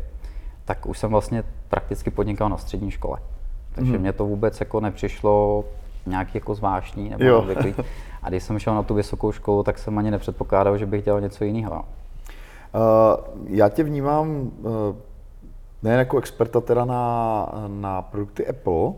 tak 0.66 0.86
už 0.86 1.00
jsem 1.00 1.12
vlastně 1.12 1.44
prakticky 1.70 2.12
podnikal 2.12 2.50
na 2.50 2.58
střední 2.58 2.92
škole. 2.92 3.20
Takže 3.76 3.94
mm. 3.94 4.00
mě 4.00 4.14
to 4.14 4.26
vůbec 4.26 4.60
jako 4.60 4.80
nepřišlo 4.80 5.66
nějaký 6.06 6.32
jako 6.36 6.56
zvláštní 6.56 7.10
nebo 7.10 7.38
obvyklý. 7.38 7.76
A 8.24 8.30
když 8.30 8.44
jsem 8.44 8.60
šel 8.60 8.76
na 8.76 8.84
tu 8.84 8.94
vysokou 8.94 9.32
školu, 9.32 9.64
tak 9.64 9.78
jsem 9.78 9.98
ani 9.98 10.12
nepředpokládal, 10.12 10.78
že 10.78 10.86
bych 10.86 11.04
dělal 11.04 11.22
něco 11.22 11.44
jiného. 11.44 11.76
Uh, 11.76 13.46
já 13.48 13.70
tě 13.70 13.84
vnímám 13.84 14.30
uh, 14.30 14.52
nejen 15.84 16.00
jako 16.00 16.18
experta 16.18 16.62
teda 16.62 16.86
na, 16.86 17.46
na 17.68 18.02
produkty 18.02 18.48
Apple, 18.48 18.94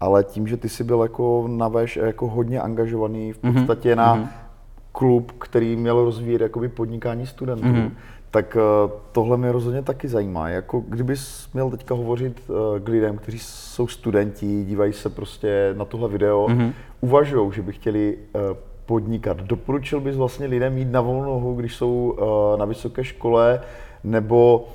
ale 0.00 0.24
tím, 0.24 0.48
že 0.48 0.56
ty 0.56 0.68
jsi 0.68 0.84
byl 0.84 1.02
jako 1.02 1.44
na 1.48 1.68
veš, 1.68 1.96
jako 1.96 2.28
hodně 2.28 2.60
angažovaný 2.60 3.32
v 3.32 3.42
mhm. 3.42 3.54
podstatě 3.54 3.92
mm-hmm. 3.92 3.96
na 3.96 4.30
klub, 4.92 5.32
který 5.38 5.76
měl 5.76 6.04
rozvíjet 6.04 6.40
jakoby 6.40 6.68
podnikání 6.68 7.26
studentů, 7.26 7.64
mm-hmm. 7.64 7.90
tak 8.30 8.56
uh, 8.56 8.90
tohle 9.12 9.36
mě 9.36 9.52
rozhodně 9.52 9.82
taky 9.82 10.08
zajímá. 10.08 10.48
Jako 10.48 10.80
kdybys 10.80 11.48
měl 11.54 11.70
teďka 11.70 11.94
hovořit 11.94 12.42
uh, 12.48 12.78
k 12.78 12.88
lidem, 12.88 13.16
kteří 13.18 13.38
jsou 13.38 13.86
studenti, 13.86 14.64
dívají 14.64 14.92
se 14.92 15.10
prostě 15.10 15.74
na 15.78 15.84
tohle 15.84 16.08
video, 16.08 16.46
mm-hmm. 16.46 16.72
uvažují, 17.00 17.52
že 17.52 17.62
by 17.62 17.72
chtěli 17.72 18.16
uh, 18.16 18.40
podnikat. 18.86 19.36
Doporučil 19.36 20.00
bys 20.00 20.16
vlastně 20.16 20.46
lidem 20.46 20.78
jít 20.78 20.92
na 20.92 21.00
volnou 21.00 21.24
nohu, 21.24 21.54
když 21.54 21.76
jsou 21.76 22.16
na 22.58 22.64
vysoké 22.64 23.04
škole, 23.04 23.60
nebo 24.04 24.68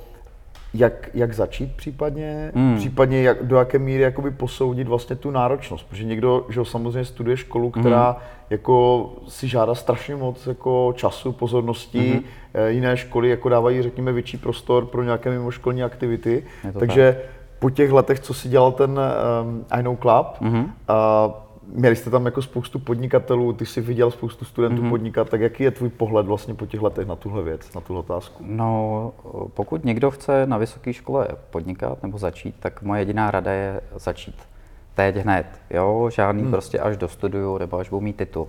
jak, 0.74 1.10
jak 1.14 1.34
začít 1.34 1.76
případně, 1.76 2.52
mm. 2.54 2.76
případně 2.76 3.22
jak, 3.22 3.46
do 3.46 3.56
jaké 3.56 3.78
míry 3.78 4.02
jakoby 4.02 4.30
posoudit 4.30 4.88
vlastně 4.88 5.16
tu 5.16 5.30
náročnost, 5.30 5.88
protože 5.88 6.04
někdo, 6.04 6.46
že 6.48 6.64
samozřejmě 6.64 7.04
studuje 7.04 7.36
školu, 7.36 7.70
která 7.70 8.10
mm. 8.10 8.16
Jako 8.50 9.10
si 9.28 9.48
žádá 9.48 9.74
strašně 9.74 10.16
moc 10.16 10.46
jako 10.46 10.92
času, 10.96 11.32
pozornosti, 11.32 12.12
mm. 12.14 12.24
jiné 12.68 12.96
školy 12.96 13.28
jako 13.28 13.48
dávají 13.48 13.82
řekněme 13.82 14.12
větší 14.12 14.36
prostor 14.36 14.86
pro 14.86 15.02
nějaké 15.02 15.30
mimoškolní 15.30 15.82
aktivity, 15.82 16.44
takže 16.78 17.12
tak 17.12 17.38
po 17.58 17.70
těch 17.70 17.92
letech, 17.92 18.20
co 18.20 18.34
si 18.34 18.48
dělal 18.48 18.72
ten 18.72 18.90
um, 18.90 19.64
I 19.70 19.82
Know 19.82 19.96
Club, 19.96 20.26
mm-hmm. 20.40 20.64
uh, 20.64 21.32
měli 21.72 21.96
jste 21.96 22.10
tam 22.10 22.24
jako 22.26 22.42
spoustu 22.42 22.78
podnikatelů, 22.78 23.52
ty 23.52 23.66
jsi 23.66 23.80
viděl 23.80 24.10
spoustu 24.10 24.44
studentů 24.44 24.82
mm-hmm. 24.82 24.90
podnikat, 24.90 25.28
tak 25.28 25.40
jaký 25.40 25.62
je 25.62 25.70
tvůj 25.70 25.88
pohled 25.88 26.26
vlastně 26.26 26.54
po 26.54 26.66
těch 26.66 26.82
letech 26.82 27.06
na 27.06 27.16
tuhle 27.16 27.42
věc, 27.42 27.74
na 27.74 27.80
tuhle 27.80 28.00
otázku? 28.00 28.44
No, 28.46 29.12
pokud 29.54 29.84
někdo 29.84 30.10
chce 30.10 30.46
na 30.46 30.58
vysoké 30.58 30.92
škole 30.92 31.28
podnikat 31.50 32.02
nebo 32.02 32.18
začít, 32.18 32.54
tak 32.60 32.82
moje 32.82 33.00
jediná 33.00 33.30
rada 33.30 33.52
je 33.52 33.80
začít 33.96 34.34
teď 34.98 35.16
hned, 35.16 35.46
jo, 35.70 36.10
žádný 36.12 36.42
hmm. 36.42 36.50
prostě 36.50 36.78
až 36.78 36.96
dostuduju 36.96 37.58
nebo 37.58 37.78
až 37.78 37.88
budu 37.88 38.00
mít 38.00 38.16
titul. 38.16 38.48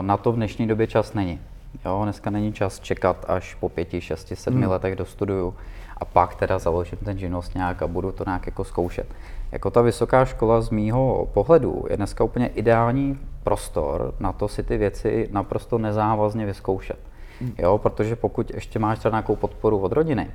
Na 0.00 0.16
to 0.16 0.32
v 0.32 0.36
dnešní 0.36 0.66
době 0.66 0.86
čas 0.86 1.14
není. 1.14 1.40
Jo, 1.84 2.00
dneska 2.02 2.30
není 2.30 2.52
čas 2.52 2.80
čekat 2.80 3.24
až 3.28 3.54
po 3.54 3.68
pěti, 3.68 4.00
šesti, 4.00 4.36
sedmi 4.36 4.62
hmm. 4.62 4.70
letech 4.70 4.96
dostuduju 4.96 5.54
a 5.96 6.04
pak 6.04 6.34
teda 6.34 6.58
založím 6.58 6.98
ten 7.04 7.18
živnost 7.18 7.54
nějak 7.54 7.82
a 7.82 7.86
budu 7.86 8.12
to 8.12 8.24
nějak 8.26 8.46
jako 8.46 8.64
zkoušet. 8.64 9.06
Jako 9.52 9.70
ta 9.70 9.82
vysoká 9.82 10.24
škola 10.24 10.60
z 10.60 10.70
mýho 10.70 11.28
pohledu 11.34 11.84
je 11.90 11.96
dneska 11.96 12.24
úplně 12.24 12.46
ideální 12.46 13.18
prostor 13.44 14.14
na 14.20 14.32
to 14.32 14.48
si 14.48 14.62
ty 14.62 14.76
věci 14.76 15.28
naprosto 15.32 15.78
nezávazně 15.78 16.46
vyzkoušet. 16.46 16.98
Hmm. 17.40 17.54
Jo, 17.58 17.78
protože 17.78 18.16
pokud 18.16 18.54
ještě 18.54 18.78
máš 18.78 18.98
třeba 18.98 19.12
nějakou 19.12 19.36
podporu 19.36 19.78
od 19.78 19.92
rodiny, 19.92 20.30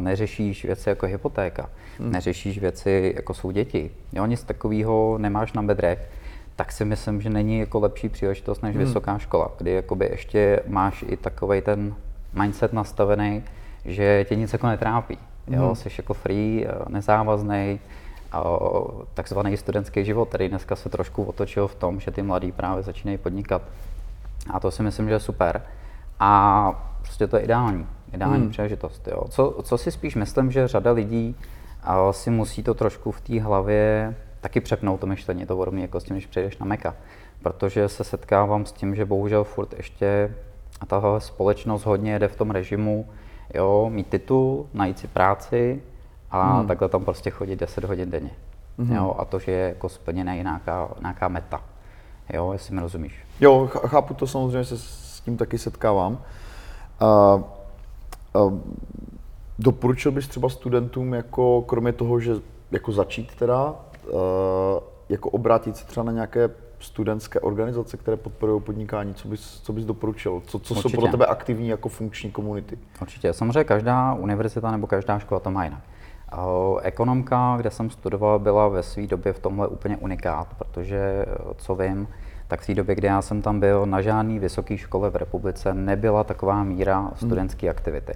neřešíš 0.00 0.64
věci 0.64 0.88
jako 0.88 1.06
hypotéka, 1.06 1.70
hmm. 1.98 2.12
neřešíš 2.12 2.58
věci 2.58 3.12
jako 3.16 3.34
jsou 3.34 3.50
děti, 3.50 3.90
jo, 4.12 4.26
nic 4.26 4.42
takového 4.42 5.18
nemáš 5.18 5.52
na 5.52 5.62
bedrech, 5.62 6.10
tak 6.56 6.72
si 6.72 6.84
myslím, 6.84 7.20
že 7.20 7.30
není 7.30 7.58
jako 7.58 7.80
lepší 7.80 8.08
příležitost 8.08 8.62
než 8.62 8.76
hmm. 8.76 8.84
vysoká 8.84 9.18
škola, 9.18 9.50
kdy 9.58 9.70
jakoby 9.70 10.08
ještě 10.10 10.60
máš 10.66 11.04
i 11.08 11.16
takový 11.16 11.60
ten 11.60 11.94
mindset 12.32 12.72
nastavený, 12.72 13.42
že 13.84 14.24
tě 14.28 14.36
nic 14.36 14.52
jako 14.52 14.66
netrápí. 14.66 15.18
Jo, 15.46 15.66
hmm. 15.66 15.76
jsi 15.76 15.88
jako 15.98 16.14
free, 16.14 16.66
eh, 16.66 16.72
nezávazný, 16.88 17.80
takzvaný 19.14 19.56
studentský 19.56 20.04
život, 20.04 20.28
který 20.28 20.48
dneska 20.48 20.76
se 20.76 20.88
trošku 20.88 21.24
otočil 21.24 21.68
v 21.68 21.74
tom, 21.74 22.00
že 22.00 22.10
ty 22.10 22.22
mladí 22.22 22.52
právě 22.52 22.82
začínají 22.82 23.18
podnikat. 23.18 23.62
A 24.50 24.60
to 24.60 24.70
si 24.70 24.82
myslím, 24.82 25.08
že 25.08 25.14
je 25.14 25.20
super. 25.20 25.62
A 26.20 26.72
prostě 27.02 27.26
to 27.26 27.36
je 27.36 27.42
ideální, 27.42 27.86
ideální 28.14 28.42
hmm. 28.42 28.50
příležitost. 28.50 29.08
Jo. 29.08 29.24
Co, 29.28 29.60
co 29.62 29.78
si 29.78 29.90
spíš 29.90 30.14
myslím, 30.14 30.50
že 30.50 30.68
řada 30.68 30.92
lidí 30.92 31.36
si 32.10 32.30
musí 32.30 32.62
to 32.62 32.74
trošku 32.74 33.10
v 33.10 33.20
té 33.20 33.40
hlavě 33.40 34.14
taky 34.40 34.60
přepnout 34.60 35.00
to 35.00 35.06
myšlení, 35.06 35.46
to 35.46 35.56
podobně 35.56 35.82
jako 35.82 36.00
s 36.00 36.04
tím, 36.04 36.16
když 36.16 36.26
přijdeš 36.26 36.58
na 36.58 36.66
Meka. 36.66 36.94
Protože 37.42 37.88
se 37.88 38.04
setkávám 38.04 38.66
s 38.66 38.72
tím, 38.72 38.94
že 38.94 39.04
bohužel 39.04 39.44
furt 39.44 39.72
ještě 39.76 40.34
a 40.80 40.86
tahle 40.86 41.20
společnost 41.20 41.84
hodně 41.84 42.12
jede 42.12 42.28
v 42.28 42.36
tom 42.36 42.50
režimu, 42.50 43.08
jo, 43.54 43.90
mít 43.92 44.08
titul, 44.08 44.66
najít 44.74 44.98
si 44.98 45.06
práci 45.06 45.82
a 46.30 46.56
hmm. 46.56 46.66
takhle 46.66 46.88
tam 46.88 47.04
prostě 47.04 47.30
chodit 47.30 47.56
10 47.56 47.84
hodin 47.84 48.10
denně. 48.10 48.30
Hmm. 48.78 48.92
Jo, 48.92 49.16
a 49.18 49.24
to, 49.24 49.38
že 49.38 49.52
je 49.52 49.68
jako 49.68 49.88
splněná 49.88 50.34
nějaká, 50.34 50.88
nějaká 51.00 51.28
meta. 51.28 51.62
Jo, 52.32 52.52
jestli 52.52 52.74
mi 52.74 52.80
rozumíš. 52.80 53.24
Jo, 53.40 53.66
chápu 53.66 54.14
to 54.14 54.26
samozřejmě, 54.26 54.64
se 54.64 54.78
s 54.78 55.20
tím 55.24 55.36
taky 55.36 55.58
setkávám. 55.58 56.12
Uh, 57.02 57.42
doporučil 59.58 60.12
bys 60.12 60.28
třeba 60.28 60.48
studentům, 60.48 61.14
jako 61.14 61.62
kromě 61.62 61.92
toho, 61.92 62.20
že 62.20 62.34
jako 62.70 62.92
začít 62.92 63.34
teda, 63.34 63.74
uh, 64.12 64.20
jako 65.08 65.30
obrátit 65.30 65.76
se 65.76 65.86
třeba 65.86 66.04
na 66.04 66.12
nějaké 66.12 66.50
studentské 66.80 67.40
organizace, 67.40 67.96
které 67.96 68.16
podporují 68.16 68.62
podnikání, 68.62 69.14
co 69.14 69.28
bys, 69.28 69.60
co 69.62 69.72
bys 69.72 69.84
doporučil? 69.84 70.42
Co, 70.46 70.58
co 70.58 70.74
jsou 70.74 70.88
pro 70.88 71.08
tebe 71.08 71.26
aktivní 71.26 71.68
jako 71.68 71.88
funkční 71.88 72.30
komunity? 72.30 72.78
Určitě. 73.00 73.32
Samozřejmě 73.32 73.64
každá 73.64 74.14
univerzita 74.14 74.70
nebo 74.70 74.86
každá 74.86 75.18
škola 75.18 75.40
to 75.40 75.50
má 75.50 75.64
jinak. 75.64 75.80
Ekonomka, 76.82 77.56
kde 77.56 77.70
jsem 77.70 77.90
studoval, 77.90 78.38
byla 78.38 78.68
ve 78.68 78.82
své 78.82 79.06
době 79.06 79.32
v 79.32 79.38
tomhle 79.38 79.68
úplně 79.68 79.96
unikát, 79.96 80.48
protože, 80.58 81.26
co 81.56 81.74
vím, 81.74 82.08
tak 82.48 82.60
v 82.60 82.66
té 82.66 82.74
době, 82.74 82.94
kdy 82.94 83.06
já 83.06 83.22
jsem 83.22 83.42
tam 83.42 83.60
byl, 83.60 83.86
na 83.86 84.00
žádné 84.00 84.38
vysoké 84.38 84.78
škole 84.78 85.10
v 85.10 85.16
republice 85.16 85.74
nebyla 85.74 86.24
taková 86.24 86.64
míra 86.64 86.98
hmm. 86.98 87.10
studentské 87.16 87.68
aktivity. 87.68 88.12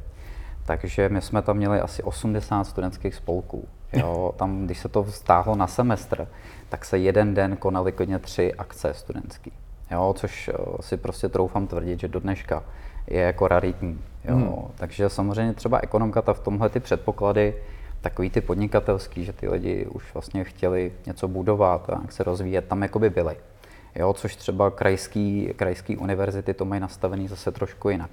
Takže 0.67 1.09
my 1.09 1.23
jsme 1.23 1.43
tam 1.43 1.57
měli 1.57 1.81
asi 1.81 2.03
80 2.03 2.65
studentských 2.65 3.15
spolků. 3.15 3.69
Jo, 3.93 4.35
tam, 4.37 4.65
když 4.65 4.79
se 4.79 4.89
to 4.89 5.03
vztáhlo 5.03 5.57
na 5.57 5.67
semestr, 5.67 6.29
tak 6.69 6.85
se 6.85 6.99
jeden 6.99 7.35
den 7.35 7.57
konaly 7.57 7.93
kodně 7.93 8.19
tři 8.19 8.55
akce 8.55 8.95
studentský. 8.95 9.53
Jo, 9.91 10.15
což 10.17 10.49
eh, 10.49 10.83
si 10.83 10.97
prostě 10.97 11.29
troufám 11.29 11.67
tvrdit, 11.67 12.01
že 12.01 12.09
do 12.09 12.21
dneška 12.21 12.63
je 13.07 13.21
jako 13.21 13.49
raritní. 13.49 14.01
Jo. 14.25 14.35
Hmm. 14.35 14.55
Takže 14.75 15.09
samozřejmě 15.09 15.55
třeba 15.55 15.79
ekonomka 15.83 16.23
ta 16.23 16.35
v 16.35 16.41
tomhle 16.41 16.69
ty 16.69 16.81
předpoklady, 16.81 17.55
takový 18.01 18.31
ty 18.31 18.41
podnikatelský, 18.41 19.25
že 19.25 19.33
ty 19.33 19.49
lidi 19.49 19.87
už 19.87 20.15
vlastně 20.15 20.45
chtěli 20.45 20.93
něco 21.07 21.29
budovat 21.29 21.91
a 21.91 21.99
jak 22.03 22.13
se 22.13 22.25
rozvíjet, 22.25 22.69
tam 22.69 22.83
jako 22.83 22.99
by 22.99 23.11
byly. 23.11 23.37
Jo, 23.95 24.13
což 24.13 24.37
třeba 24.37 24.71
krajský, 24.71 25.53
krajský 25.57 25.97
univerzity 25.97 26.55
to 26.55 26.65
mají 26.65 26.81
nastavený 26.81 27.29
zase 27.29 27.53
trošku 27.53 27.89
jinak. 27.89 28.11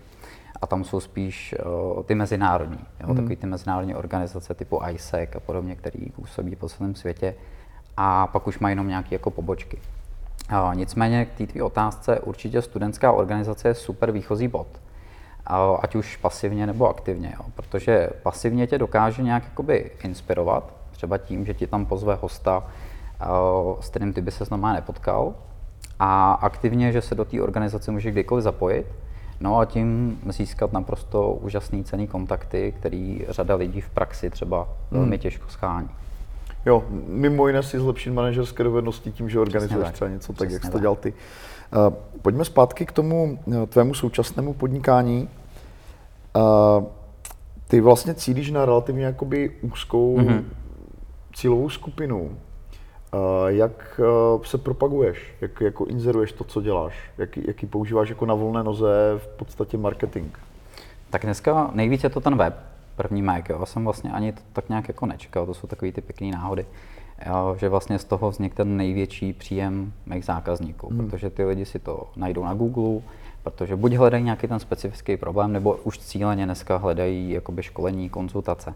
A 0.61 0.67
tam 0.67 0.83
jsou 0.83 0.99
spíš 0.99 1.55
uh, 1.65 2.03
ty 2.03 2.15
mezinárodní, 2.15 2.85
jo, 2.99 3.07
hmm. 3.07 3.15
takový 3.15 3.35
ty 3.35 3.47
mezinárodní 3.47 3.95
organizace 3.95 4.53
typu 4.53 4.81
ISEC 4.91 5.35
a 5.35 5.39
podobně, 5.39 5.75
který 5.75 6.09
působí 6.09 6.55
po 6.55 6.69
celém 6.69 6.95
světě. 6.95 7.35
A 7.97 8.27
pak 8.27 8.47
už 8.47 8.59
mají 8.59 8.71
jenom 8.71 8.87
nějaké 8.87 9.15
jako 9.15 9.31
pobočky. 9.31 9.79
Uh, 10.51 10.75
nicméně 10.75 11.25
k 11.25 11.37
té 11.37 11.47
tvý 11.47 11.61
otázce 11.61 12.19
určitě 12.19 12.61
studentská 12.61 13.11
organizace 13.11 13.67
je 13.67 13.73
super 13.73 14.11
výchozí 14.11 14.47
bod. 14.47 14.67
Uh, 15.49 15.77
ať 15.81 15.95
už 15.95 16.17
pasivně 16.17 16.67
nebo 16.67 16.89
aktivně, 16.89 17.33
jo, 17.39 17.45
protože 17.55 18.09
pasivně 18.23 18.67
tě 18.67 18.77
dokáže 18.77 19.21
nějak 19.23 19.43
jakoby 19.43 19.91
inspirovat, 20.03 20.73
třeba 20.91 21.17
tím, 21.17 21.45
že 21.45 21.53
ti 21.53 21.67
tam 21.67 21.85
pozve 21.85 22.15
hosta, 22.21 22.57
uh, 22.57 23.79
s 23.79 23.89
kterým 23.89 24.13
ty 24.13 24.21
by 24.21 24.31
se 24.31 24.45
normálně 24.51 24.75
nepotkal, 24.75 25.33
a 25.99 26.33
aktivně, 26.33 26.91
že 26.91 27.01
se 27.01 27.15
do 27.15 27.25
té 27.25 27.41
organizace 27.41 27.91
může 27.91 28.11
kdykoliv 28.11 28.43
zapojit, 28.43 28.87
no 29.39 29.59
a 29.59 29.65
tím 29.65 30.19
získat 30.29 30.73
naprosto 30.73 31.33
úžasný 31.33 31.83
cený 31.83 32.07
kontakty, 32.07 32.73
který 32.79 33.25
řada 33.29 33.55
lidí 33.55 33.81
v 33.81 33.89
praxi 33.89 34.29
třeba 34.29 34.63
hmm. 34.63 34.99
velmi 34.99 35.17
těžko 35.17 35.49
schání. 35.49 35.89
Jo, 36.65 36.83
mimo 37.07 37.47
jiné 37.47 37.63
si 37.63 37.79
zlepšit 37.79 38.11
manažerské 38.11 38.63
dovednosti 38.63 39.11
tím, 39.11 39.29
že 39.29 39.39
organizuješ 39.39 39.89
třeba 39.91 40.09
něco 40.09 40.33
tak, 40.33 40.51
jak 40.51 40.63
jsi 40.63 40.71
to 40.71 40.79
dělal 40.79 40.95
ty. 40.95 41.13
Uh, 41.13 41.93
pojďme 42.21 42.45
zpátky 42.45 42.85
k 42.85 42.91
tomu 42.91 43.39
uh, 43.45 43.65
tvému 43.65 43.93
současnému 43.93 44.53
podnikání. 44.53 45.29
Uh, 46.35 46.83
ty 47.67 47.81
vlastně 47.81 48.13
cílíš 48.13 48.51
na 48.51 48.65
relativně 48.65 49.05
jakoby 49.05 49.51
úzkou 49.61 50.17
mm-hmm. 50.17 50.43
cílovou 51.33 51.69
skupinu. 51.69 52.37
Jak 53.47 54.01
eh, 54.03 54.45
se 54.47 54.57
propaguješ? 54.57 55.33
Jak 55.41 55.61
jako 55.61 55.85
inzeruješ 55.85 56.31
to, 56.31 56.43
co 56.43 56.61
děláš? 56.61 56.93
Jaký, 57.17 57.43
jaký 57.47 57.65
používáš 57.65 58.09
jako 58.09 58.25
na 58.25 58.33
volné 58.33 58.63
noze 58.63 58.87
v 59.17 59.27
podstatě 59.27 59.77
marketing? 59.77 60.37
Tak 61.09 61.23
dneska 61.23 61.71
nejvíc 61.73 62.03
je 62.03 62.09
to 62.09 62.19
ten 62.19 62.35
web, 62.35 62.55
první 62.95 63.21
Mac. 63.21 63.43
Jo. 63.49 63.57
Já 63.59 63.65
jsem 63.65 63.83
vlastně 63.83 64.11
ani 64.11 64.31
to 64.31 64.41
tak 64.53 64.69
nějak 64.69 64.87
jako 64.87 65.05
nečekal, 65.05 65.45
to 65.45 65.53
jsou 65.53 65.67
takové 65.67 65.91
ty 65.91 66.01
pěkné 66.01 66.31
náhody. 66.31 66.65
Jo, 67.27 67.55
že 67.59 67.69
vlastně 67.69 67.99
z 67.99 68.03
toho 68.03 68.29
vznikne 68.29 68.55
ten 68.55 68.77
největší 68.77 69.33
příjem 69.33 69.93
mých 70.05 70.25
zákazníků, 70.25 70.87
hmm. 70.87 70.97
protože 70.97 71.29
ty 71.29 71.45
lidi 71.45 71.65
si 71.65 71.79
to 71.79 72.09
najdou 72.15 72.43
na 72.43 72.53
Google, 72.53 73.01
protože 73.43 73.75
buď 73.75 73.93
hledají 73.93 74.23
nějaký 74.23 74.47
ten 74.47 74.59
specifický 74.59 75.17
problém, 75.17 75.53
nebo 75.53 75.79
už 75.83 75.99
cíleně 75.99 76.45
dneska 76.45 76.77
hledají 76.77 77.31
jakoby 77.31 77.63
školení, 77.63 78.09
konzultace 78.09 78.73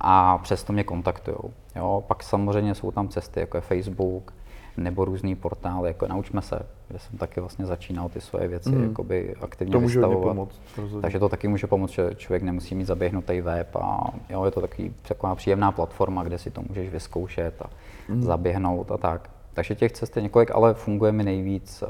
a 0.00 0.38
přesto 0.38 0.72
mě 0.72 0.84
kontaktují. 0.84 1.36
Jo, 1.76 2.04
pak 2.06 2.22
samozřejmě 2.22 2.74
jsou 2.74 2.90
tam 2.90 3.08
cesty, 3.08 3.40
jako 3.40 3.56
je 3.56 3.60
Facebook, 3.60 4.32
nebo 4.76 5.04
různý 5.04 5.34
portály, 5.34 5.88
jako 5.90 6.06
Naučme 6.06 6.42
se, 6.42 6.58
kde 6.88 6.98
jsem 6.98 7.18
taky 7.18 7.40
vlastně 7.40 7.66
začínal 7.66 8.08
ty 8.08 8.20
svoje 8.20 8.48
věci 8.48 8.70
mm. 8.70 8.82
jakoby 8.82 9.34
aktivně 9.40 9.72
to 9.72 9.80
může 9.80 9.98
vystavovat. 9.98 10.28
Pomoct, 10.28 10.60
Takže 11.02 11.18
to 11.18 11.28
taky 11.28 11.48
může 11.48 11.66
pomoct, 11.66 11.90
že 11.90 12.10
člověk 12.16 12.42
nemusí 12.42 12.74
mít 12.74 12.84
zaběhnutý 12.84 13.40
web 13.40 13.76
a 13.76 14.10
jo, 14.30 14.44
je 14.44 14.50
to 14.50 14.60
taky 14.60 14.92
taková 15.08 15.34
příjemná 15.34 15.72
platforma, 15.72 16.24
kde 16.24 16.38
si 16.38 16.50
to 16.50 16.62
můžeš 16.68 16.88
vyzkoušet 16.88 17.62
a 17.62 17.70
mm. 18.08 18.22
zaběhnout 18.22 18.90
a 18.90 18.96
tak. 18.96 19.30
Takže 19.54 19.74
těch 19.74 19.92
cest 19.92 20.16
je 20.16 20.22
několik, 20.22 20.50
ale 20.54 20.74
funguje 20.74 21.12
mi 21.12 21.24
nejvíc 21.24 21.84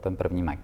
ten 0.00 0.16
první 0.16 0.42
Mac 0.42 0.58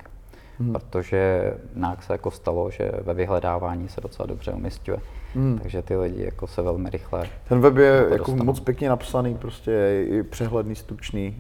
hmm. 0.59 0.73
protože 0.73 1.53
nějak 1.75 2.03
se 2.03 2.13
jako 2.13 2.31
stalo, 2.31 2.71
že 2.71 2.93
ve 3.01 3.15
vyhledávání 3.15 3.89
se 3.89 4.01
docela 4.01 4.27
dobře 4.27 4.53
umistuje. 4.53 4.99
Hmm. 5.35 5.59
Takže 5.59 5.83
ty 5.83 5.97
lidi 5.97 6.25
jako 6.25 6.47
se 6.47 6.63
velmi 6.63 6.91
rychle. 6.91 7.27
Ten 7.49 7.61
web 7.61 7.77
je 7.77 8.07
jako, 8.11 8.15
jako 8.15 8.45
moc 8.45 8.61
pěkně 8.61 8.89
napsaný, 8.89 9.35
prostě 9.35 9.71
je 9.71 10.25
přehledný, 10.25 10.75
stručný, 10.75 11.37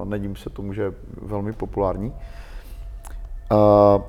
uh, 0.00 0.08
nedím 0.08 0.36
se 0.36 0.50
tomu, 0.50 0.72
že 0.72 0.82
je 0.82 0.92
velmi 1.22 1.52
populární. 1.52 2.12
Uh, 3.52 4.02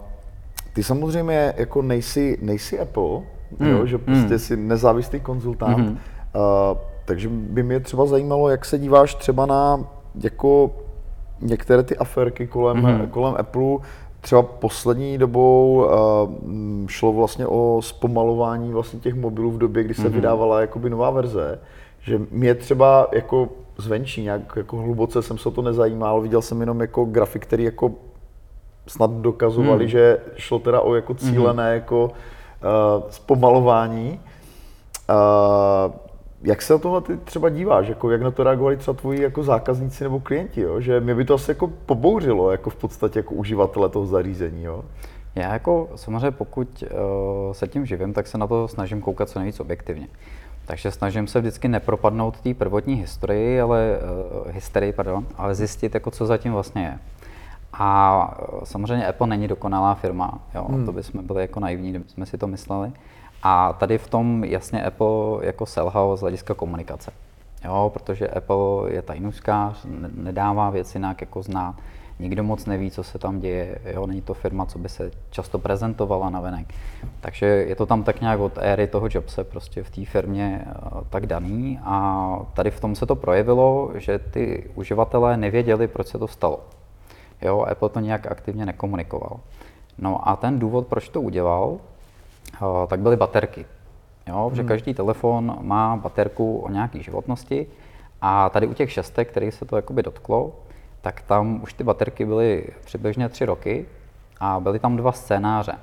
ty 0.74 0.84
samozřejmě 0.84 1.54
jako 1.58 1.82
nejsi, 1.82 2.38
nejsi 2.42 2.80
Apple, 2.80 3.22
hmm. 3.60 3.70
jo, 3.70 3.86
že 3.86 3.98
prostě 3.98 4.28
hmm. 4.28 4.40
jsi 4.40 4.58
nezávislý 4.58 5.20
konzultant, 5.20 5.78
hmm. 5.78 5.88
uh, 5.90 6.78
takže 7.06 7.30
by 7.30 7.64
mě 7.64 7.80
třeba 7.80 8.06
zajímalo, 8.06 8.50
jak 8.50 8.66
se 8.66 8.80
díváš 8.80 9.16
třeba 9.16 9.46
na 9.46 9.80
jako 10.24 10.72
některé 11.42 11.84
ty 11.84 11.98
aférky 11.98 12.48
kolem, 12.48 12.84
hmm. 12.84 13.08
kolem 13.08 13.36
Apple, 13.38 13.78
třeba 14.26 14.42
poslední 14.42 15.18
dobou 15.18 15.86
uh, 15.86 16.88
šlo 16.88 17.14
vlastně 17.14 17.48
o 17.48 17.80
zpomalování 17.84 18.72
vlastně 18.72 19.00
těch 19.00 19.16
mobilů 19.16 19.52
v 19.52 19.58
době, 19.58 19.84
kdy 19.84 19.94
se 19.94 20.02
mm-hmm. 20.02 20.10
vydávala 20.10 20.62
jakoby 20.62 20.90
nová 20.90 21.10
verze, 21.10 21.60
Že 22.00 22.22
mě 22.32 22.56
třeba 22.56 23.08
jako 23.12 23.50
zvenčí, 23.78 24.24
nějak 24.24 24.42
jako 24.56 24.78
hluboce 24.78 25.22
jsem 25.22 25.38
se 25.38 25.50
o 25.50 25.52
to 25.52 25.62
nezajímal, 25.62 26.22
viděl 26.22 26.42
jsem 26.42 26.60
jenom 26.60 26.82
jako 26.82 27.06
grafy, 27.06 27.40
které 27.40 27.64
jako 27.64 27.92
snad 28.88 29.12
dokazovali, 29.12 29.84
hmm. 29.84 29.88
že 29.88 30.18
šlo 30.36 30.60
teda 30.60 30.82
o 30.82 30.96
jako 30.96 31.14
cílené 31.14 31.66
hmm. 31.66 31.74
jako 31.74 32.04
uh, 32.06 32.12
zpomalování. 33.10 34.20
Uh, 35.10 35.94
jak 36.46 36.62
se 36.62 36.74
na 36.74 36.80
tohle 36.80 37.02
ty 37.02 37.18
třeba 37.18 37.50
díváš, 37.50 37.88
jako 37.88 38.12
jak 38.12 38.22
na 38.22 38.32
to 38.32 38.44
reagovali 38.44 38.78
třeba 38.78 38.98
tvoji 38.98 39.22
jako 39.22 39.44
zákazníci 39.44 40.04
nebo 40.04 40.20
klienti, 40.20 40.62
jo? 40.62 40.82
že 40.82 41.00
mě 41.00 41.16
by 41.16 41.26
to 41.26 41.34
asi 41.34 41.52
jako 41.52 41.68
pobouřilo 41.86 42.52
jako 42.52 42.70
v 42.70 42.76
podstatě 42.76 43.20
jako 43.20 43.34
uživatele 43.34 43.90
toho 43.90 44.06
zařízení. 44.06 44.64
Jo? 44.64 44.84
Já 45.36 45.54
jako 45.54 45.90
samozřejmě 45.96 46.32
pokud 46.32 46.84
uh, 46.84 47.54
se 47.54 47.68
tím 47.68 47.86
živím, 47.86 48.14
tak 48.14 48.28
se 48.28 48.38
na 48.38 48.48
to 48.48 48.68
snažím 48.68 49.02
koukat 49.02 49.30
co 49.30 49.40
nejvíc 49.40 49.60
objektivně. 49.60 50.08
Takže 50.66 50.92
snažím 50.92 51.28
se 51.28 51.40
vždycky 51.40 51.68
nepropadnout 51.68 52.42
té 52.42 52.54
prvotní 52.54 52.96
historii, 52.96 53.62
ale, 53.62 54.00
uh, 54.46 54.52
hysterii, 54.52 54.94
pardon, 54.94 55.26
ale 55.38 55.56
zjistit, 55.56 55.94
jako, 55.94 56.12
co 56.12 56.26
zatím 56.26 56.54
vlastně 56.54 56.82
je. 56.84 57.00
A 57.74 58.54
uh, 58.54 58.64
samozřejmě 58.64 59.08
Apple 59.08 59.28
není 59.28 59.48
dokonalá 59.48 59.96
firma, 59.96 60.40
jo? 60.56 60.66
Hmm. 60.70 60.86
to 60.86 60.92
bychom 60.92 61.28
byli 61.28 61.42
jako 61.42 61.60
naivní, 61.60 61.90
kdybychom 61.90 62.26
si 62.26 62.38
to 62.38 62.48
mysleli. 62.48 62.92
A 63.44 63.74
tady 63.74 63.98
v 63.98 64.08
tom 64.08 64.44
jasně 64.44 64.84
Apple 64.84 65.08
jako 65.42 65.66
selhal 65.66 66.18
z 66.18 66.22
hlediska 66.22 66.54
komunikace. 66.54 67.12
Jo, 67.66 67.92
protože 67.94 68.28
Apple 68.28 68.92
je 68.92 69.02
tajnůžkář, 69.02 69.86
nedává 70.16 70.70
věci 70.70 70.98
jinak 70.98 71.22
jako 71.22 71.44
znát, 71.44 71.76
nikdo 72.20 72.44
moc 72.44 72.66
neví, 72.66 72.92
co 72.92 73.04
se 73.04 73.20
tam 73.20 73.40
děje, 73.40 73.80
jo, 73.86 74.08
není 74.08 74.22
to 74.22 74.34
firma, 74.34 74.66
co 74.66 74.80
by 74.80 74.90
se 74.90 75.12
často 75.30 75.60
prezentovala 75.60 76.30
na 76.30 76.40
venek. 76.40 76.74
Takže 77.22 77.46
je 77.46 77.76
to 77.76 77.86
tam 77.86 78.04
tak 78.04 78.22
nějak 78.22 78.40
od 78.40 78.58
éry 78.58 78.88
toho 78.88 79.08
Jobse 79.12 79.44
prostě 79.44 79.84
v 79.84 79.90
té 79.90 80.06
firmě 80.06 80.66
uh, 80.66 81.02
tak 81.10 81.26
daný 81.26 81.80
a 81.84 82.40
tady 82.54 82.72
v 82.72 82.80
tom 82.80 82.96
se 82.96 83.06
to 83.06 83.16
projevilo, 83.16 83.92
že 83.96 84.20
ty 84.20 84.70
uživatelé 84.76 85.38
nevěděli, 85.38 85.88
proč 85.88 86.08
se 86.08 86.20
to 86.20 86.28
stalo. 86.28 86.60
Jo, 87.42 87.62
Apple 87.62 87.90
to 87.90 88.00
nějak 88.00 88.32
aktivně 88.32 88.66
nekomunikoval. 88.66 89.40
No 89.98 90.30
a 90.30 90.36
ten 90.36 90.60
důvod, 90.60 90.88
proč 90.88 91.10
to 91.10 91.22
udělal, 91.22 91.78
tak 92.88 93.00
byly 93.00 93.18
baterky. 93.18 93.66
Jo, 94.28 94.48
hmm. 94.48 94.56
že 94.56 94.64
každý 94.64 94.94
telefon 94.94 95.58
má 95.62 95.96
baterku 95.96 96.58
o 96.58 96.70
nějaké 96.70 97.04
životnosti 97.04 97.68
a 98.22 98.50
tady 98.50 98.68
u 98.68 98.74
těch 98.74 98.92
šestek, 98.92 99.30
kterých 99.30 99.54
se 99.54 99.66
to 99.66 99.76
jakoby 99.76 100.04
dotklo, 100.04 100.52
tak 101.02 101.22
tam 101.22 101.60
už 101.64 101.74
ty 101.74 101.84
baterky 101.84 102.26
byly 102.26 102.66
přibližně 102.86 103.30
tři 103.30 103.46
roky 103.46 103.86
a 104.40 104.60
byly 104.60 104.80
tam 104.80 104.98
dva 104.98 105.12
scénáře. 105.12 105.74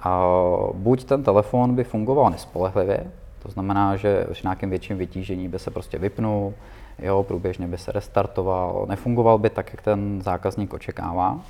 A 0.00 0.26
buď 0.72 1.04
ten 1.04 1.22
telefon 1.22 1.74
by 1.74 1.84
fungoval 1.84 2.30
nespolehlivě, 2.30 3.10
to 3.42 3.48
znamená, 3.48 3.96
že 3.96 4.26
při 4.32 4.42
nějakém 4.44 4.70
větším 4.70 4.98
vytížení 4.98 5.48
by 5.48 5.58
se 5.58 5.70
prostě 5.70 5.98
vypnul, 5.98 6.54
jo, 6.98 7.22
průběžně 7.22 7.66
by 7.66 7.78
se 7.78 7.92
restartoval, 7.92 8.86
nefungoval 8.88 9.38
by 9.38 9.50
tak, 9.50 9.70
jak 9.72 9.82
ten 9.82 10.22
zákazník 10.22 10.74
očekává. 10.74 11.40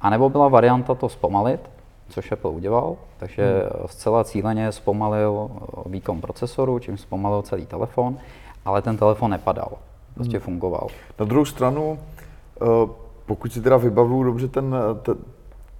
A 0.00 0.10
nebo 0.10 0.28
byla 0.28 0.48
varianta 0.48 0.94
to 0.94 1.08
zpomalit, 1.08 1.70
což 2.14 2.32
Apple 2.32 2.50
udělal, 2.50 2.96
takže 3.18 3.44
hmm. 3.44 3.88
zcela 3.88 4.24
cíleně 4.24 4.72
zpomalil 4.72 5.50
výkon 5.86 6.20
procesoru, 6.20 6.78
čím 6.78 6.98
zpomalil 6.98 7.42
celý 7.42 7.66
telefon, 7.66 8.18
ale 8.64 8.82
ten 8.82 8.96
telefon 8.96 9.30
nepadal, 9.30 9.72
prostě 10.14 10.36
hmm. 10.36 10.44
fungoval. 10.44 10.86
Na 11.18 11.26
druhou 11.26 11.44
stranu, 11.44 11.98
eh, 12.62 12.64
pokud 13.26 13.52
si 13.52 13.60
teda 13.60 13.76
vybavuju 13.76 14.22
dobře 14.22 14.48
ten, 14.48 14.74
ten, 15.02 15.16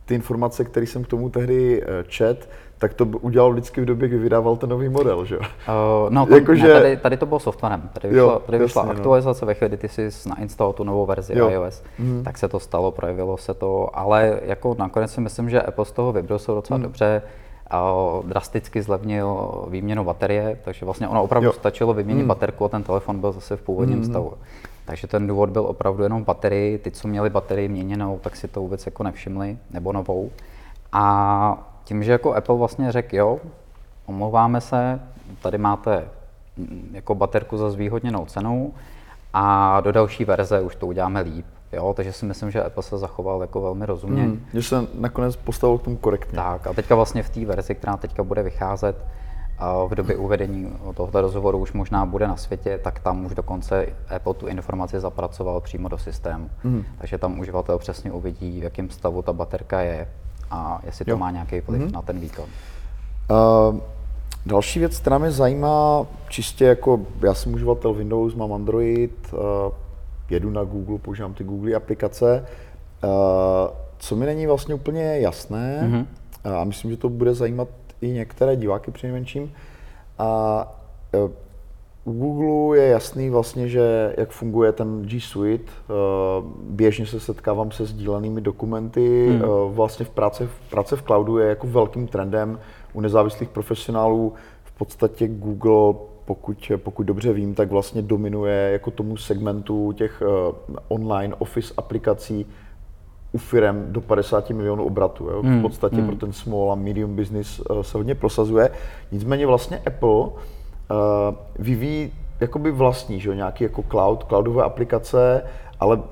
ty 0.05 0.14
informace, 0.14 0.64
které 0.64 0.87
jsem 0.87 1.05
k 1.05 1.09
tomu 1.09 1.31
tehdy 1.31 1.83
eh, 1.83 2.05
čet, 2.09 2.49
tak 2.84 2.94
to 2.94 3.04
udělal 3.04 3.52
vždycky 3.52 3.80
v 3.80 3.84
době, 3.84 4.08
kdy 4.08 4.18
vydával 4.18 4.56
ten 4.56 4.70
nový 4.70 4.88
model, 4.88 5.25
že 5.25 5.34
jo? 5.34 5.40
Uh, 5.40 6.10
no, 6.10 6.26
jako, 6.34 6.52
ne, 6.52 6.58
že... 6.58 6.73
tady, 6.73 6.97
tady 6.97 7.16
to 7.16 7.26
bylo 7.26 7.40
softwarem. 7.40 7.90
Tady 7.92 8.08
vyšla, 8.08 8.23
jo, 8.23 8.42
tady 8.47 8.58
vyšla 8.58 8.82
jasně, 8.82 8.94
no. 8.94 8.99
aktualizace 8.99 9.44
no. 9.44 9.47
ve 9.47 9.54
chvíli, 9.54 9.68
kdy 9.68 9.76
ty 9.76 9.88
jsi 9.88 10.28
nainstaloval 10.28 10.73
tu 10.73 10.84
novou 10.84 11.06
verzi 11.06 11.38
jo. 11.38 11.50
iOS, 11.50 11.82
mm. 11.99 12.25
tak 12.25 12.38
se 12.38 12.49
to 12.49 12.60
stalo, 12.60 12.90
projevilo 12.90 13.36
se 13.36 13.54
to, 13.54 13.99
ale 13.99 14.40
jako 14.44 14.76
nakonec 14.78 15.12
si 15.12 15.20
myslím, 15.20 15.50
že 15.50 15.62
Apple 15.62 15.84
z 15.84 15.92
toho 15.92 16.12
vybrousil 16.12 16.54
docela 16.54 16.76
mm. 16.76 16.82
dobře, 16.82 17.23
uh, 17.73 18.26
drasticky 18.26 18.82
zlevnil 18.82 19.50
výměnu 19.68 20.04
baterie, 20.04 20.58
takže 20.64 20.84
vlastně 20.84 21.08
ono 21.08 21.23
opravdu 21.23 21.47
jo. 21.47 21.52
stačilo 21.52 21.94
vyměnit 21.94 22.23
mm. 22.23 22.28
baterku 22.28 22.64
a 22.64 22.68
ten 22.68 22.82
telefon 22.82 23.18
byl 23.20 23.32
zase 23.32 23.56
v 23.56 23.62
původním 23.62 23.99
mm. 23.99 24.04
stavu. 24.04 24.32
Takže 24.84 25.06
ten 25.06 25.26
důvod 25.26 25.50
byl 25.50 25.62
opravdu 25.62 26.02
jenom 26.02 26.25
baterii. 26.25 26.78
Ty, 26.78 26.90
co 26.90 27.08
měli 27.08 27.30
baterii 27.30 27.68
měněnou, 27.68 28.18
tak 28.23 28.36
si 28.36 28.49
to 28.49 28.60
vůbec 28.60 28.86
jako 28.86 29.02
nevšimli, 29.02 29.58
nebo 29.70 29.92
novou. 29.92 30.30
A 30.92 31.74
tím, 31.84 32.04
že 32.04 32.12
jako 32.12 32.34
Apple 32.34 32.56
vlastně 32.56 32.92
řekl, 32.92 33.16
jo, 33.16 33.40
omlouváme 34.06 34.60
se, 34.60 35.00
tady 35.42 35.58
máte 35.58 36.04
mm, 36.56 36.90
jako 36.92 37.14
baterku 37.14 37.56
za 37.56 37.70
zvýhodněnou 37.70 38.26
cenou 38.26 38.73
a 39.32 39.80
do 39.80 39.92
další 39.92 40.25
verze 40.25 40.60
už 40.60 40.76
to 40.76 40.86
uděláme 40.86 41.20
líp. 41.20 41.47
Jo, 41.73 41.94
takže 41.97 42.12
si 42.12 42.26
myslím, 42.26 42.50
že 42.50 42.62
Apple 42.62 42.82
se 42.82 42.99
zachoval 42.99 43.40
jako 43.40 43.60
velmi 43.60 43.86
rozumně. 43.86 44.23
Hmm, 44.23 44.47
že 44.54 44.62
se 44.62 44.86
nakonec 44.94 45.36
postavil 45.36 45.78
k 45.78 45.82
tomu 45.82 45.97
korektně. 45.97 46.36
Tak 46.36 46.66
a 46.66 46.73
teďka 46.73 46.94
vlastně 46.94 47.23
v 47.23 47.30
té 47.30 47.44
verzi, 47.44 47.75
která 47.75 47.97
teďka 47.97 48.23
bude 48.23 48.42
vycházet, 48.42 48.97
v 49.88 49.94
době 49.94 50.16
uvedení 50.16 50.73
tohoto 50.94 51.20
rozhovoru 51.20 51.58
už 51.58 51.73
možná 51.73 52.06
bude 52.06 52.28
na 52.28 52.36
světě, 52.36 52.80
tak 52.84 52.99
tam 52.99 53.25
už 53.25 53.34
dokonce 53.34 53.86
Apple 54.16 54.34
tu 54.34 54.47
informaci 54.47 55.00
zapracoval 55.00 55.60
přímo 55.60 55.88
do 55.88 55.99
systému. 55.99 56.50
Hmm. 56.62 56.84
Takže 56.99 57.18
tam 57.18 57.40
uživatel 57.40 57.78
přesně 57.78 58.12
uvidí, 58.12 58.60
v 58.60 58.64
jakém 58.64 58.90
stavu 58.90 59.23
ta 59.23 59.32
baterka 59.32 59.80
je, 59.80 60.08
a 60.54 60.80
jestli 60.84 61.04
to 61.04 61.10
jo. 61.10 61.17
má 61.17 61.30
nějaký 61.30 61.60
vliv 61.60 61.82
mm-hmm. 61.82 61.93
na 61.93 62.02
ten 62.02 62.21
výkon. 62.21 62.45
Uh, 63.30 63.80
další 64.47 64.78
věc, 64.78 64.99
která 64.99 65.19
mě 65.19 65.30
zajímá, 65.30 66.06
čistě 66.28 66.64
jako 66.64 67.00
já 67.23 67.34
jsem 67.34 67.54
uživatel 67.54 67.95
Windows, 67.95 68.34
mám 68.34 68.52
Android, 68.52 69.32
uh, 69.32 69.40
jedu 70.30 70.50
na 70.50 70.64
Google, 70.64 70.99
používám 70.99 71.34
ty 71.34 71.45
Google 71.45 71.75
aplikace. 71.75 72.47
Uh, 73.04 73.10
co 73.99 74.17
mi 74.17 74.26
není 74.26 74.47
vlastně 74.47 74.75
úplně 74.75 75.19
jasné, 75.21 75.80
mm-hmm. 75.82 76.06
a 76.60 76.64
myslím, 76.64 76.90
že 76.90 76.97
to 76.97 77.08
bude 77.08 77.34
zajímat 77.34 77.69
i 78.00 78.08
některé 78.08 78.56
diváky 78.56 78.90
přinejmenším, 78.90 79.52
a 80.19 80.28
uh, 81.25 81.30
u 82.04 82.12
Google 82.12 82.78
je 82.78 82.88
jasný 82.88 83.30
vlastně, 83.30 83.69
že 83.69 84.14
jak 84.19 84.30
funguje 84.30 84.73
ten 84.73 85.02
G 85.02 85.21
Suite. 85.21 85.64
Eh, 85.64 85.93
běžně 86.62 87.06
se 87.06 87.21
setkávám 87.21 87.71
se 87.71 87.84
sdílenými 87.84 88.40
dokumenty. 88.40 89.28
Hmm. 89.30 89.43
Eh, 89.43 89.47
vlastně 89.69 90.06
v 90.06 90.10
práci, 90.10 90.47
v 90.47 90.71
práce 90.71 90.97
v 90.97 91.02
cloudu 91.02 91.38
je 91.38 91.49
jako 91.49 91.67
velkým 91.67 92.06
trendem 92.06 92.58
u 92.93 93.00
nezávislých 93.00 93.49
profesionálů. 93.49 94.32
V 94.64 94.73
podstatě 94.78 95.28
Google, 95.28 96.00
pokud, 96.25 96.73
pokud 96.76 97.02
dobře 97.02 97.32
vím, 97.32 97.54
tak 97.54 97.71
vlastně 97.71 98.02
dominuje 98.02 98.71
jako 98.73 98.90
tomu 98.90 99.17
segmentu 99.17 99.93
těch 99.93 100.23
eh, 100.23 100.52
online 100.88 101.34
office 101.38 101.75
aplikací 101.76 102.47
u 103.32 103.38
firm 103.38 103.84
do 103.88 104.00
50 104.00 104.50
milionů 104.50 104.84
obratů. 104.84 105.25
Jo? 105.25 105.43
V 105.43 105.45
hmm. 105.45 105.62
podstatě 105.62 105.97
hmm. 105.97 106.06
pro 106.06 106.17
ten 106.17 106.32
small 106.32 106.73
a 106.73 106.75
medium 106.75 107.17
business 107.17 107.60
se 107.82 107.99
hodně 107.99 108.14
prosazuje. 108.14 108.71
Nicméně 109.12 109.47
vlastně 109.47 109.82
Apple 109.86 110.26
vyvíjí 111.58 112.12
jakoby 112.40 112.70
vlastní, 112.70 113.20
že 113.20 113.28
jo, 113.28 113.34
nějaký 113.34 113.64
jako 113.64 113.84
cloud, 113.90 114.25
cloudové 114.25 114.62
aplikace, 114.62 115.42
ale 115.80 116.02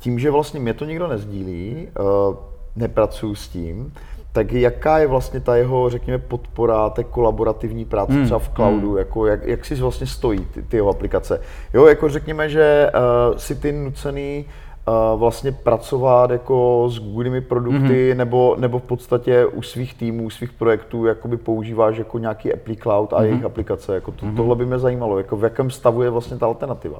tím, 0.00 0.18
že 0.18 0.30
vlastně 0.30 0.60
mě 0.60 0.74
to 0.74 0.84
nikdo 0.84 1.08
nezdílí, 1.08 1.88
uh, 2.00 2.36
nepracuju 2.76 3.34
s 3.34 3.48
tím, 3.48 3.92
tak 4.32 4.52
jaká 4.52 4.98
je 4.98 5.06
vlastně 5.06 5.40
ta 5.40 5.56
jeho, 5.56 5.90
řekněme, 5.90 6.18
podpora 6.18 6.90
té 6.90 7.04
kolaborativní 7.04 7.84
práce 7.84 8.12
hmm. 8.12 8.24
třeba 8.24 8.38
v 8.38 8.48
cloudu, 8.48 8.88
hmm. 8.88 8.98
jako 8.98 9.26
jak, 9.26 9.46
jak 9.46 9.64
si 9.64 9.74
vlastně 9.74 10.06
stojí 10.06 10.46
ty, 10.54 10.62
ty 10.62 10.76
jeho 10.76 10.90
aplikace. 10.90 11.40
Jo, 11.74 11.86
jako 11.86 12.08
řekněme, 12.08 12.48
že 12.48 12.90
uh, 12.94 13.36
si 13.36 13.54
ty 13.54 13.72
nucený 13.72 14.44
vlastně 15.16 15.52
pracovat 15.52 16.30
jako 16.30 16.86
s 16.90 16.98
Googlemi 16.98 17.40
produkty, 17.40 17.78
mm-hmm. 17.78 18.16
nebo, 18.16 18.56
nebo 18.58 18.78
v 18.78 18.82
podstatě 18.82 19.46
u 19.46 19.62
svých 19.62 19.94
týmů, 19.94 20.30
svých 20.30 20.52
projektů 20.52 21.06
jakoby 21.06 21.36
používáš 21.36 21.96
jako 21.96 22.18
nějaký 22.18 22.52
Apple 22.52 22.76
Cloud 22.76 23.12
a 23.12 23.16
mm-hmm. 23.16 23.24
jejich 23.24 23.44
aplikace. 23.44 23.94
Jako 23.94 24.12
to, 24.12 24.26
mm-hmm. 24.26 24.36
Tohle 24.36 24.56
by 24.56 24.66
mě 24.66 24.78
zajímalo, 24.78 25.18
jako 25.18 25.36
v 25.36 25.44
jakém 25.44 25.70
stavu 25.70 26.02
je 26.02 26.10
vlastně 26.10 26.36
ta 26.36 26.46
alternativa. 26.46 26.98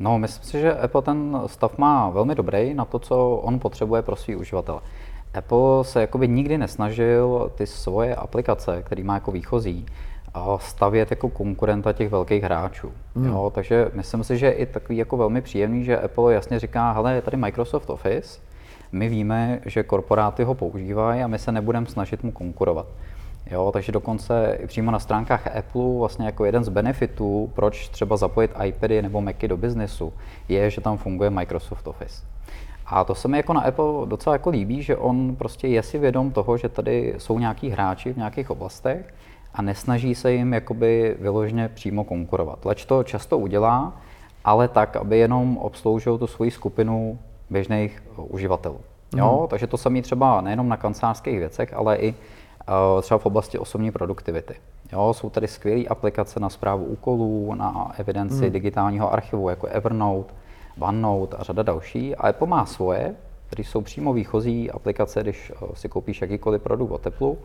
No, 0.00 0.18
myslím 0.18 0.44
si, 0.44 0.60
že 0.60 0.74
Apple 0.74 1.02
ten 1.02 1.40
stav 1.46 1.78
má 1.78 2.10
velmi 2.10 2.34
dobrý 2.34 2.74
na 2.74 2.84
to, 2.84 2.98
co 2.98 3.40
on 3.42 3.58
potřebuje 3.58 4.02
pro 4.02 4.16
svý 4.16 4.36
uživatele. 4.36 4.80
Apple 5.34 5.84
se 5.84 6.00
jakoby 6.00 6.28
nikdy 6.28 6.58
nesnažil 6.58 7.50
ty 7.54 7.66
svoje 7.66 8.14
aplikace, 8.14 8.82
který 8.82 9.02
má 9.02 9.14
jako 9.14 9.32
výchozí, 9.32 9.86
stavět 10.58 11.10
jako 11.10 11.28
konkurenta 11.28 11.92
těch 11.92 12.10
velkých 12.10 12.42
hráčů. 12.42 12.92
Hmm. 13.16 13.26
Jo, 13.26 13.52
takže 13.54 13.90
myslím 13.92 14.24
si, 14.24 14.38
že 14.38 14.46
je 14.46 14.52
i 14.52 14.66
takový 14.66 14.98
jako 14.98 15.16
velmi 15.16 15.40
příjemný, 15.40 15.84
že 15.84 16.00
Apple 16.00 16.34
jasně 16.34 16.58
říká, 16.58 16.92
hele, 16.92 17.14
je 17.14 17.22
tady 17.22 17.36
Microsoft 17.36 17.90
Office, 17.90 18.40
my 18.92 19.08
víme, 19.08 19.60
že 19.66 19.82
korporáty 19.82 20.44
ho 20.44 20.54
používají 20.54 21.22
a 21.22 21.26
my 21.26 21.38
se 21.38 21.52
nebudeme 21.52 21.86
snažit 21.86 22.22
mu 22.22 22.32
konkurovat. 22.32 22.86
Jo, 23.50 23.70
takže 23.72 23.92
dokonce 23.92 24.58
i 24.62 24.66
přímo 24.66 24.90
na 24.90 24.98
stránkách 24.98 25.56
Apple 25.56 25.98
vlastně 25.98 26.26
jako 26.26 26.44
jeden 26.44 26.64
z 26.64 26.68
benefitů, 26.68 27.50
proč 27.54 27.88
třeba 27.88 28.16
zapojit 28.16 28.50
iPady 28.64 29.02
nebo 29.02 29.20
Macy 29.20 29.48
do 29.48 29.56
biznesu, 29.56 30.12
je, 30.48 30.70
že 30.70 30.80
tam 30.80 30.96
funguje 30.98 31.30
Microsoft 31.30 31.88
Office. 31.88 32.31
A 32.92 33.04
to 33.04 33.14
se 33.14 33.28
mi 33.28 33.36
jako 33.36 33.52
na 33.52 33.60
Apple 33.60 34.06
docela 34.06 34.34
jako 34.34 34.50
líbí, 34.50 34.82
že 34.82 34.96
on 34.96 35.36
prostě 35.36 35.68
je 35.68 35.82
si 35.82 35.98
vědom 35.98 36.30
toho, 36.30 36.56
že 36.56 36.68
tady 36.68 37.14
jsou 37.18 37.38
nějaký 37.38 37.70
hráči 37.70 38.12
v 38.12 38.16
nějakých 38.16 38.50
oblastech 38.50 39.14
a 39.54 39.62
nesnaží 39.62 40.14
se 40.14 40.32
jim 40.32 40.52
jakoby 40.52 41.16
vyloženě 41.20 41.68
přímo 41.68 42.04
konkurovat. 42.04 42.64
Leč 42.64 42.84
to 42.84 43.02
často 43.02 43.38
udělá, 43.38 43.92
ale 44.44 44.68
tak, 44.68 44.96
aby 44.96 45.18
jenom 45.18 45.58
obsloužil 45.58 46.18
tu 46.18 46.26
svoji 46.26 46.50
skupinu 46.50 47.18
běžných 47.50 48.02
uživatelů. 48.16 48.80
Jo, 49.16 49.38
mm. 49.42 49.48
takže 49.48 49.66
to 49.66 49.76
samé 49.76 50.02
třeba 50.02 50.40
nejenom 50.40 50.68
na 50.68 50.76
kancelářských 50.76 51.38
věcech, 51.38 51.74
ale 51.74 51.96
i 51.96 52.14
uh, 52.94 53.00
třeba 53.00 53.18
v 53.18 53.26
oblasti 53.26 53.58
osobní 53.58 53.90
produktivity. 53.90 54.54
Jo, 54.92 55.14
jsou 55.14 55.30
tady 55.30 55.48
skvělé 55.48 55.84
aplikace 55.84 56.40
na 56.40 56.48
zprávu 56.48 56.84
úkolů, 56.84 57.54
na 57.54 57.92
evidenci 57.98 58.44
mm. 58.44 58.50
digitálního 58.50 59.12
archivu, 59.12 59.48
jako 59.48 59.66
Evernote, 59.66 60.34
OneNote 60.80 61.36
a 61.36 61.42
řada 61.42 61.62
další. 61.62 62.16
A 62.16 62.28
Apple 62.28 62.46
má 62.46 62.66
svoje, 62.66 63.14
které 63.46 63.64
jsou 63.64 63.80
přímo 63.80 64.12
výchozí 64.12 64.70
aplikace, 64.70 65.22
když 65.22 65.52
uh, 65.62 65.68
si 65.74 65.88
koupíš 65.88 66.20
jakýkoliv 66.20 66.62
produkt 66.62 66.90
o 66.90 66.98
teplu, 66.98 67.38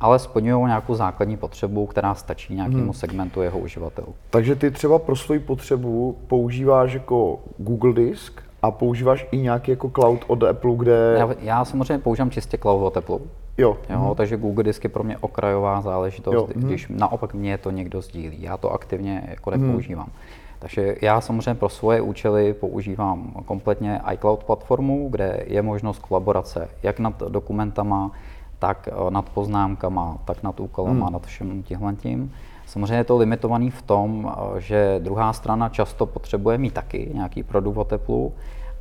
ale 0.00 0.18
splňují 0.18 0.66
nějakou 0.66 0.94
základní 0.94 1.36
potřebu, 1.36 1.86
která 1.86 2.14
stačí 2.14 2.54
nějakému 2.54 2.82
hmm. 2.82 2.92
segmentu 2.92 3.42
jeho 3.42 3.58
uživatelů. 3.58 4.14
Takže 4.30 4.56
ty 4.56 4.70
třeba 4.70 4.98
pro 4.98 5.16
svoji 5.16 5.40
potřebu 5.40 6.18
používáš 6.26 6.94
jako 6.94 7.38
Google 7.58 7.92
Disk 7.92 8.42
a 8.62 8.70
používáš 8.70 9.26
i 9.30 9.36
nějaký 9.36 9.70
jako 9.70 9.90
cloud 9.90 10.24
od 10.26 10.42
Apple, 10.42 10.76
kde... 10.76 11.14
Já, 11.18 11.30
já 11.40 11.64
samozřejmě 11.64 11.98
používám 11.98 12.30
čistě 12.30 12.58
cloud 12.58 12.86
od 12.86 12.96
Apple. 12.96 13.18
Jo. 13.58 13.76
jo 13.90 13.98
hmm. 13.98 14.14
Takže 14.14 14.36
Google 14.36 14.64
Disk 14.64 14.84
je 14.84 14.90
pro 14.90 15.04
mě 15.04 15.18
okrajová 15.18 15.80
záležitost, 15.80 16.34
jo. 16.34 16.48
když 16.54 16.88
hmm. 16.88 16.98
naopak 16.98 17.34
mě 17.34 17.58
to 17.58 17.70
někdo 17.70 18.00
sdílí. 18.00 18.42
Já 18.42 18.56
to 18.56 18.72
aktivně 18.72 19.22
jako 19.28 19.50
nepoužívám. 19.50 20.06
Hmm. 20.06 20.14
Takže 20.60 20.96
já 21.02 21.20
samozřejmě 21.20 21.54
pro 21.54 21.68
svoje 21.68 22.00
účely 22.00 22.54
používám 22.54 23.32
kompletně 23.44 24.00
iCloud 24.12 24.44
platformu, 24.44 25.08
kde 25.10 25.44
je 25.46 25.62
možnost 25.62 25.98
kolaborace 25.98 26.68
jak 26.82 26.98
nad 26.98 27.22
dokumentama, 27.28 28.10
tak 28.58 28.88
eh, 28.92 29.10
nad 29.10 29.28
poznámkama, 29.28 30.18
tak 30.24 30.42
nad 30.42 30.60
úkolama, 30.60 31.06
hmm. 31.06 31.12
nad 31.12 31.26
všem 31.26 31.62
tímhle 31.62 31.94
tím. 31.94 32.32
Samozřejmě 32.66 32.96
je 32.96 33.04
to 33.04 33.16
limitovaný 33.16 33.70
v 33.70 33.82
tom, 33.82 34.32
eh, 34.32 34.60
že 34.60 35.00
druhá 35.02 35.32
strana 35.32 35.68
často 35.68 36.06
potřebuje 36.06 36.58
mít 36.58 36.74
taky 36.74 37.10
nějaký 37.14 37.42
produkt 37.42 37.76
o 37.76 37.84
teplu, 37.84 38.32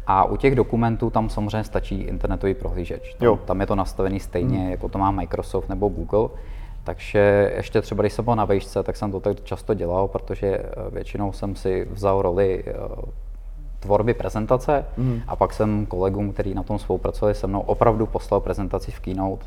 a 0.08 0.24
u 0.24 0.38
těch 0.38 0.56
dokumentů 0.56 1.10
tam 1.10 1.30
samozřejmě 1.30 1.64
stačí 1.64 2.02
internetový 2.02 2.54
prohlížeč. 2.54 3.14
Tam, 3.14 3.26
jo. 3.26 3.40
tam 3.46 3.62
je 3.62 3.68
to 3.68 3.76
nastavený 3.76 4.20
stejně, 4.20 4.60
hmm. 4.60 4.72
jako 4.72 4.90
to 4.90 4.98
má 4.98 5.12
Microsoft 5.12 5.70
nebo 5.70 5.90
Google. 5.90 6.30
Takže 6.84 7.52
ještě 7.56 7.82
třeba, 7.82 8.04
když 8.04 8.14
jsem 8.14 8.26
byl 8.26 8.36
na 8.36 8.46
vejšce, 8.46 8.84
tak 8.84 8.96
jsem 8.96 9.12
to 9.12 9.20
tak 9.20 9.44
často 9.44 9.74
dělal, 9.74 10.08
protože 10.08 10.48
eh, 10.48 10.66
většinou 10.92 11.32
jsem 11.32 11.56
si 11.56 11.88
vzal 11.92 12.22
roli 12.22 12.64
tvorby 13.80 14.14
prezentace 14.14 14.86
hmm. 14.98 15.22
a 15.28 15.36
pak 15.36 15.54
jsem 15.54 15.86
kolegům, 15.86 16.34
kteří 16.34 16.54
na 16.54 16.64
tom 16.64 16.80
spolupracovali 16.80 17.36
se 17.36 17.48
mnou, 17.48 17.60
opravdu 17.60 18.06
poslal 18.06 18.40
prezentaci 18.40 18.92
v 18.92 19.00
Keynote 19.00 19.46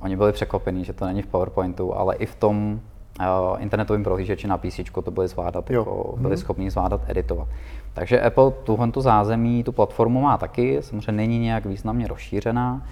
Oni 0.00 0.16
byli 0.16 0.32
překvapení, 0.32 0.84
že 0.84 0.92
to 0.92 1.06
není 1.06 1.22
v 1.22 1.26
PowerPointu, 1.26 1.96
ale 1.96 2.16
i 2.16 2.26
v 2.26 2.34
tom 2.34 2.80
uh, 3.20 3.62
internetovém 3.62 4.04
prohlížeči 4.04 4.46
na 4.48 4.58
PC 4.58 4.80
to 5.04 5.10
byli 5.10 5.28
zvládat, 5.28 5.70
jako, 5.70 6.14
byli 6.16 6.34
hmm. 6.34 6.42
schopni 6.42 6.70
zvládat 6.70 7.00
editovat. 7.08 7.48
Takže 7.92 8.20
Apple 8.20 8.50
tuhle 8.50 8.90
tu 8.90 9.00
zázemí, 9.00 9.64
tu 9.64 9.72
platformu 9.72 10.20
má 10.20 10.38
taky, 10.38 10.78
samozřejmě 10.80 11.12
není 11.12 11.38
nějak 11.38 11.66
významně 11.66 12.08
rozšířená, 12.08 12.86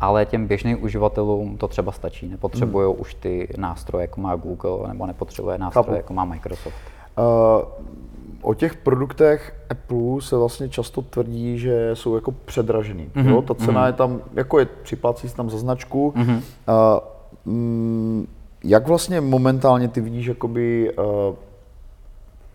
ale 0.00 0.26
těm 0.26 0.46
běžným 0.46 0.82
uživatelům 0.84 1.56
to 1.56 1.68
třeba 1.68 1.92
stačí. 1.92 2.28
Nepotřebují 2.28 2.86
hmm. 2.86 3.00
už 3.00 3.14
ty 3.14 3.48
nástroje, 3.56 4.02
jako 4.02 4.20
má 4.20 4.36
Google, 4.36 4.88
nebo 4.88 5.06
nepotřebuje 5.06 5.58
nástroje, 5.58 5.84
Chápu. 5.84 5.96
jako 5.96 6.12
má 6.12 6.24
Microsoft. 6.24 6.74
Uh, 7.18 7.24
o 8.42 8.54
těch 8.54 8.76
produktech 8.76 9.54
Apple 9.70 10.20
se 10.20 10.36
vlastně 10.36 10.68
často 10.68 11.02
tvrdí, 11.02 11.58
že 11.58 11.90
jsou 11.94 12.14
jako 12.14 12.32
předražený. 12.44 13.10
Mm-hmm. 13.14 13.28
Jo? 13.28 13.42
Ta 13.42 13.54
cena 13.54 13.82
mm-hmm. 13.82 13.86
je 13.86 13.92
tam, 13.92 14.20
jako 14.34 14.58
je, 14.58 14.66
připlácí 14.82 15.28
se 15.28 15.36
tam 15.36 15.50
za 15.50 15.58
značku. 15.58 16.14
Mm-hmm. 16.16 16.36
Uh, 16.36 17.52
mm, 17.54 18.26
jak 18.64 18.88
vlastně 18.88 19.20
momentálně 19.20 19.88
ty 19.88 20.00
vidíš 20.00 20.26
jakoby, 20.26 20.92
uh, 20.98 21.04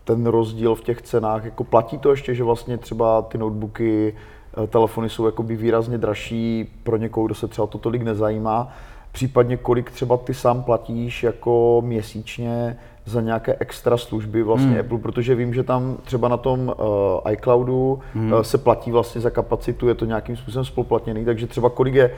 ten 0.04 0.26
rozdíl 0.26 0.74
v 0.74 0.82
těch 0.82 1.02
cenách? 1.02 1.44
Jako 1.44 1.64
platí 1.64 1.98
to 1.98 2.10
ještě, 2.10 2.34
že 2.34 2.44
vlastně 2.44 2.78
třeba 2.78 3.22
ty 3.22 3.38
notebooky, 3.38 4.14
telefony 4.68 5.08
jsou 5.08 5.26
jakoby 5.26 5.56
výrazně 5.56 5.98
dražší 5.98 6.72
pro 6.82 6.96
někoho, 6.96 7.26
kdo 7.26 7.34
se 7.34 7.48
třeba 7.48 7.66
to 7.66 7.78
tolik 7.78 8.02
nezajímá? 8.02 8.72
Případně 9.12 9.56
kolik 9.56 9.90
třeba 9.90 10.16
ty 10.16 10.34
sám 10.34 10.62
platíš 10.62 11.22
jako 11.22 11.82
měsíčně 11.84 12.76
za 13.04 13.20
nějaké 13.20 13.56
extra 13.60 13.96
služby 13.96 14.42
vlastně 14.42 14.70
hmm. 14.70 14.80
Apple, 14.80 14.98
protože 14.98 15.34
vím, 15.34 15.54
že 15.54 15.62
tam 15.62 15.96
třeba 16.04 16.28
na 16.28 16.36
tom 16.36 16.74
uh, 16.78 17.32
iCloudu 17.32 18.00
hmm. 18.14 18.32
uh, 18.32 18.40
se 18.40 18.58
platí 18.58 18.90
vlastně 18.90 19.20
za 19.20 19.30
kapacitu, 19.30 19.88
je 19.88 19.94
to 19.94 20.04
nějakým 20.04 20.36
způsobem 20.36 20.64
spoluplatněný, 20.64 21.24
takže 21.24 21.46
třeba 21.46 21.70
kolik 21.70 21.94
je 21.94 22.10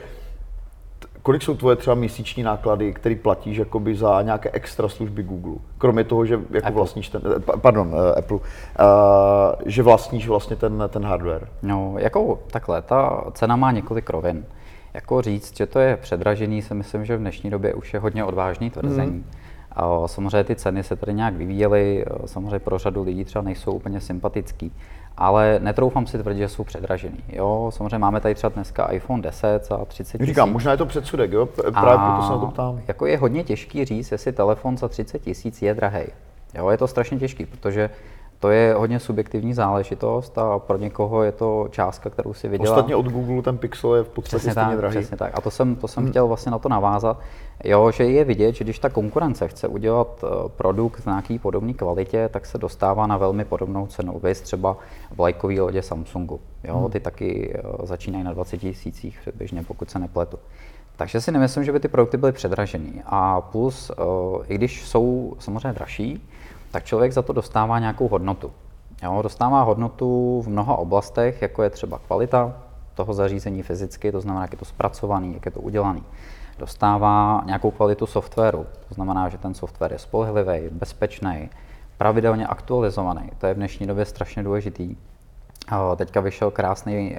Kolik 1.27 1.41
jsou 1.41 1.55
tvoje 1.55 1.75
třeba 1.75 1.95
měsíční 1.95 2.43
náklady, 2.43 2.93
které 2.93 3.15
platíš 3.15 3.57
jakoby 3.57 3.95
za 3.95 4.21
nějaké 4.21 4.49
extra 4.53 4.89
služby 4.89 5.23
Google? 5.23 5.55
Kromě 5.77 6.03
toho, 6.03 6.25
že 6.25 6.33
jako 6.33 6.57
Apple. 6.57 6.71
vlastníš 6.71 7.09
ten, 7.09 7.21
eh, 7.37 7.57
pardon, 7.57 7.87
uh, 7.87 8.17
Apple, 8.17 8.37
uh, 8.37 8.43
že 9.65 9.83
vlastníš 9.83 10.27
vlastně 10.27 10.55
ten, 10.55 10.83
ten 10.89 11.05
hardware. 11.05 11.47
No, 11.63 11.95
jako 11.97 12.39
takhle, 12.51 12.81
ta 12.81 13.23
cena 13.31 13.55
má 13.55 13.71
několik 13.71 14.09
rovin. 14.09 14.45
Jako 14.93 15.21
říct, 15.21 15.57
že 15.57 15.65
to 15.65 15.79
je 15.79 15.97
předražený, 15.97 16.61
si 16.61 16.73
myslím, 16.73 17.05
že 17.05 17.17
v 17.17 17.19
dnešní 17.19 17.49
době 17.49 17.73
už 17.73 17.93
je 17.93 17.99
hodně 17.99 18.23
odvážný 18.23 18.69
tvrzení. 18.69 19.11
Hmm. 19.11 19.31
Samozřejmě 20.05 20.43
ty 20.43 20.55
ceny 20.55 20.83
se 20.83 20.95
tady 20.95 21.13
nějak 21.13 21.33
vyvíjely, 21.33 22.05
samozřejmě 22.25 22.59
pro 22.59 22.77
řadu 22.77 23.03
lidí 23.03 23.25
třeba 23.25 23.43
nejsou 23.43 23.71
úplně 23.71 24.01
sympatický, 24.01 24.71
ale 25.17 25.59
netroufám 25.63 26.07
si 26.07 26.17
tvrdit, 26.17 26.37
že 26.37 26.49
jsou 26.49 26.63
předražený. 26.63 27.17
Jo, 27.29 27.71
samozřejmě 27.73 27.97
máme 27.97 28.19
tady 28.19 28.35
třeba 28.35 28.53
dneska 28.53 28.85
iPhone 28.85 29.21
10 29.21 29.65
za 29.65 29.85
30 29.85 30.17
tisíc. 30.17 30.27
Říkám, 30.27 30.53
možná 30.53 30.71
je 30.71 30.77
to 30.77 30.85
předsudek, 30.85 31.31
jo? 31.31 31.45
Právě 31.45 31.97
proto 32.07 32.21
se 32.27 32.31
na 32.31 32.39
to 32.39 32.47
ptám. 32.47 32.81
Jako 32.87 33.05
je 33.05 33.17
hodně 33.17 33.43
těžký 33.43 33.85
říct, 33.85 34.11
jestli 34.11 34.31
telefon 34.31 34.77
za 34.77 34.87
30 34.87 35.19
tisíc 35.19 35.61
je 35.61 35.73
drahý. 35.73 36.03
Jo, 36.55 36.69
je 36.69 36.77
to 36.77 36.87
strašně 36.87 37.19
těžký, 37.19 37.45
protože 37.45 37.89
to 38.39 38.49
je 38.49 38.73
hodně 38.73 38.99
subjektivní 38.99 39.53
záležitost 39.53 40.37
a 40.37 40.59
pro 40.59 40.77
někoho 40.77 41.23
je 41.23 41.31
to 41.31 41.67
částka, 41.71 42.09
kterou 42.09 42.33
si 42.33 42.47
vydělá. 42.47 42.75
Ostatně 42.75 42.95
od 42.95 43.05
Google 43.05 43.41
ten 43.41 43.57
Pixel 43.57 43.95
je 43.95 44.03
v 44.03 44.09
podstatě 44.09 44.37
přesně 44.37 44.51
stejně 44.51 44.69
tak, 44.69 44.77
drahý. 44.77 44.97
Přesně 44.97 45.17
tak. 45.17 45.31
A 45.37 45.41
to 45.41 45.51
jsem, 45.51 45.75
to 45.75 45.87
jsem 45.87 46.03
hmm. 46.03 46.11
chtěl 46.11 46.27
vlastně 46.27 46.51
na 46.51 46.59
to 46.59 46.69
navázat, 46.69 47.19
jo, 47.63 47.91
že 47.91 48.03
je 48.03 48.23
vidět, 48.23 48.55
že 48.55 48.63
když 48.63 48.79
ta 48.79 48.89
konkurence 48.89 49.47
chce 49.47 49.67
udělat 49.67 50.23
eh, 50.23 50.49
produkt 50.49 50.99
v 50.99 51.05
nějaký 51.05 51.39
podobné 51.39 51.73
kvalitě, 51.73 52.29
tak 52.29 52.45
se 52.45 52.57
dostává 52.57 53.07
na 53.07 53.17
velmi 53.17 53.45
podobnou 53.45 53.87
cenu. 53.87 54.19
Vy 54.23 54.35
třeba 54.35 54.77
vlajkový 55.11 55.59
lodě 55.59 55.81
Samsungu. 55.81 56.39
Jo, 56.63 56.77
hmm. 56.77 56.91
Ty 56.91 56.99
taky 56.99 57.53
eh, 57.55 57.61
začínají 57.83 58.23
na 58.23 58.33
20 58.33 58.57
tisících 58.57 59.19
předběžně, 59.21 59.63
pokud 59.63 59.89
se 59.89 59.99
nepletu. 59.99 60.39
Takže 60.95 61.21
si 61.21 61.31
nemyslím, 61.31 61.63
že 61.63 61.71
by 61.71 61.79
ty 61.79 61.87
produkty 61.87 62.17
byly 62.17 62.31
předražený. 62.31 63.01
A 63.05 63.41
plus, 63.41 63.91
eh, 63.91 64.03
i 64.47 64.55
když 64.55 64.87
jsou 64.87 65.35
samozřejmě 65.39 65.73
dražší, 65.73 66.29
tak 66.77 66.83
člověk 66.83 67.11
za 67.13 67.21
to 67.21 67.33
dostává 67.33 67.79
nějakou 67.79 68.07
hodnotu. 68.07 68.51
Jo, 69.03 69.21
dostává 69.21 69.63
hodnotu 69.63 70.41
v 70.41 70.49
mnoha 70.49 70.75
oblastech, 70.75 71.41
jako 71.41 71.63
je 71.63 71.69
třeba 71.69 71.99
kvalita 71.99 72.53
toho 72.93 73.13
zařízení 73.13 73.63
fyzicky, 73.63 74.11
to 74.11 74.21
znamená, 74.21 74.41
jak 74.41 74.51
je 74.51 74.57
to 74.57 74.65
zpracovaný, 74.65 75.33
jak 75.33 75.45
je 75.45 75.51
to 75.51 75.59
udělaný. 75.59 76.03
Dostává 76.59 77.41
nějakou 77.45 77.71
kvalitu 77.71 78.05
softwaru, 78.05 78.65
to 78.87 78.93
znamená, 78.93 79.29
že 79.29 79.37
ten 79.37 79.53
software 79.53 79.91
je 79.91 79.99
spolehlivý, 79.99 80.69
bezpečný, 80.71 81.49
pravidelně 81.97 82.47
aktualizovaný. 82.47 83.31
To 83.37 83.47
je 83.47 83.53
v 83.53 83.57
dnešní 83.57 83.87
době 83.87 84.05
strašně 84.05 84.43
důležitý. 84.43 84.95
Teďka 85.95 86.21
vyšel 86.21 86.51
krásný 86.51 87.17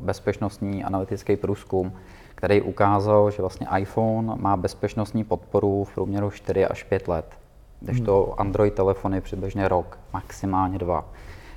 bezpečnostní 0.00 0.84
analytický 0.84 1.36
průzkum, 1.36 1.92
který 2.34 2.62
ukázal, 2.62 3.30
že 3.30 3.42
vlastně 3.42 3.66
iPhone 3.78 4.34
má 4.36 4.56
bezpečnostní 4.56 5.24
podporu 5.24 5.84
v 5.84 5.94
průměru 5.94 6.30
4 6.30 6.66
až 6.66 6.82
5 6.82 7.08
let 7.08 7.39
když 7.80 8.00
to 8.00 8.40
Android 8.40 8.74
telefony 8.74 9.20
přibližně 9.20 9.68
rok, 9.68 9.98
maximálně 10.12 10.78
dva. 10.78 11.04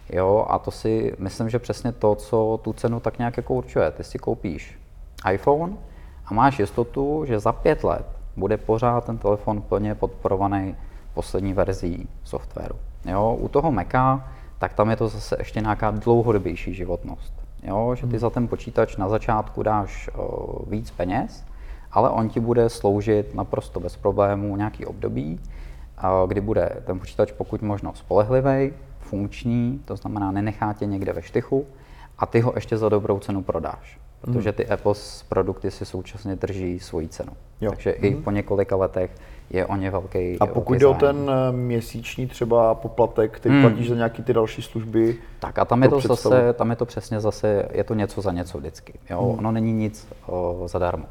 Jo, 0.09 0.45
a 0.49 0.59
to 0.59 0.71
si 0.71 1.15
myslím, 1.19 1.49
že 1.49 1.59
přesně 1.59 1.91
to, 1.91 2.15
co 2.15 2.59
tu 2.63 2.73
cenu 2.73 2.99
tak 2.99 3.17
nějak 3.17 3.37
jako 3.37 3.53
určuje. 3.53 3.91
Ty 3.91 4.03
si 4.03 4.19
koupíš 4.19 4.79
iPhone 5.31 5.73
a 6.25 6.33
máš 6.33 6.59
jistotu, 6.59 7.25
že 7.25 7.39
za 7.39 7.51
pět 7.51 7.83
let 7.83 8.05
bude 8.35 8.57
pořád 8.57 9.05
ten 9.05 9.17
telefon 9.17 9.61
plně 9.61 9.95
podporovaný 9.95 10.75
poslední 11.13 11.53
verzí 11.53 12.09
softwaru. 12.23 12.75
Jo, 13.05 13.37
u 13.39 13.47
toho 13.47 13.71
Maca, 13.71 14.27
tak 14.59 14.73
tam 14.73 14.89
je 14.89 14.95
to 14.95 15.07
zase 15.07 15.35
ještě 15.39 15.61
nějaká 15.61 15.91
dlouhodobější 15.91 16.73
životnost. 16.73 17.33
Jo, 17.63 17.95
že 17.95 18.01
ty 18.01 18.11
hmm. 18.11 18.19
za 18.19 18.29
ten 18.29 18.47
počítač 18.47 18.97
na 18.97 19.09
začátku 19.09 19.63
dáš 19.63 20.09
o, 20.15 20.69
víc 20.69 20.91
peněz, 20.91 21.45
ale 21.91 22.09
on 22.09 22.29
ti 22.29 22.39
bude 22.39 22.69
sloužit 22.69 23.35
naprosto 23.35 23.79
bez 23.79 23.97
problémů 23.97 24.55
nějaký 24.55 24.85
období 24.85 25.39
kdy 26.27 26.41
bude 26.41 26.81
ten 26.85 26.99
počítač 26.99 27.31
pokud 27.31 27.61
možno 27.61 27.93
spolehlivý, 27.95 28.73
funkční, 28.99 29.81
to 29.85 29.95
znamená 29.95 30.31
nenechá 30.31 30.73
tě 30.73 30.85
někde 30.85 31.13
ve 31.13 31.21
štychu 31.21 31.65
a 32.19 32.25
ty 32.25 32.39
ho 32.39 32.51
ještě 32.55 32.77
za 32.77 32.89
dobrou 32.89 33.19
cenu 33.19 33.43
prodáš. 33.43 33.99
Protože 34.21 34.49
hmm. 34.49 34.55
ty 34.55 34.67
Apple 34.67 34.93
produkty 35.29 35.71
si 35.71 35.85
současně 35.85 36.35
drží 36.35 36.79
svoji 36.79 37.07
cenu. 37.07 37.31
Jo. 37.61 37.71
Takže 37.71 37.95
hmm. 37.99 38.05
i 38.05 38.15
po 38.15 38.31
několika 38.31 38.75
letech 38.75 39.11
je 39.49 39.65
o 39.65 39.75
ně 39.75 39.91
velký 39.91 40.39
A 40.39 40.45
pokud 40.45 40.73
jde 40.73 40.85
o 40.85 40.93
ten 40.93 41.31
eh, 41.31 41.51
měsíční 41.51 42.27
třeba 42.27 42.75
poplatek, 42.75 43.31
který 43.31 43.55
hmm. 43.55 43.63
platíš 43.63 43.89
za 43.89 43.95
nějaký 43.95 44.23
ty 44.23 44.33
další 44.33 44.61
služby? 44.61 45.17
Tak 45.39 45.59
a 45.59 45.65
tam 45.65 45.83
je 45.83 45.89
to 45.89 45.99
zase, 45.99 46.53
tam 46.53 46.69
je 46.69 46.75
to 46.75 46.85
přesně 46.85 47.19
zase, 47.19 47.69
je 47.71 47.83
to 47.83 47.93
něco 47.93 48.21
za 48.21 48.31
něco 48.31 48.57
vždycky. 48.57 48.93
Jo? 49.09 49.21
Hmm. 49.21 49.39
Ono 49.39 49.51
není 49.51 49.73
nic 49.73 50.07
o, 50.27 50.63
zadarmo. 50.65 51.05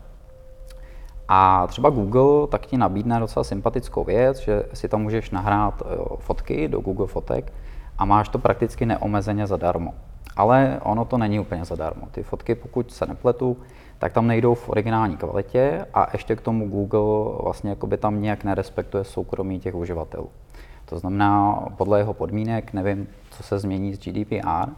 A 1.34 1.66
třeba 1.66 1.90
Google 1.90 2.46
tak 2.46 2.66
ti 2.66 2.78
nabídne 2.78 3.20
docela 3.20 3.44
sympatickou 3.44 4.04
věc, 4.04 4.38
že 4.38 4.62
si 4.72 4.88
tam 4.88 5.02
můžeš 5.02 5.30
nahrát 5.30 5.82
eh, 5.82 5.96
fotky 6.18 6.68
do 6.68 6.80
Google 6.80 7.06
Fotek 7.06 7.52
a 7.98 8.04
máš 8.04 8.28
to 8.28 8.38
prakticky 8.38 8.86
neomezeně 8.86 9.46
zadarmo. 9.46 9.94
Ale 10.36 10.80
ono 10.82 11.04
to 11.04 11.18
není 11.18 11.40
úplně 11.40 11.64
zadarmo. 11.64 12.06
Ty 12.10 12.22
fotky, 12.22 12.54
pokud 12.54 12.92
se 12.92 13.06
nepletu, 13.06 13.56
tak 13.98 14.12
tam 14.12 14.26
nejdou 14.26 14.54
v 14.54 14.68
originální 14.68 15.16
kvalitě 15.16 15.86
a 15.94 16.08
ještě 16.12 16.36
k 16.36 16.40
tomu 16.40 16.68
Google 16.68 17.42
vlastně 17.42 17.70
jakoby 17.70 17.96
tam 17.96 18.22
nějak 18.22 18.44
nerespektuje 18.44 19.04
soukromí 19.04 19.60
těch 19.60 19.74
uživatelů. 19.74 20.28
To 20.84 20.98
znamená, 20.98 21.64
podle 21.76 21.98
jeho 21.98 22.14
podmínek, 22.14 22.72
nevím, 22.72 23.08
co 23.30 23.42
se 23.42 23.58
změní 23.58 23.94
z 23.94 23.98
GDPR, 23.98 24.70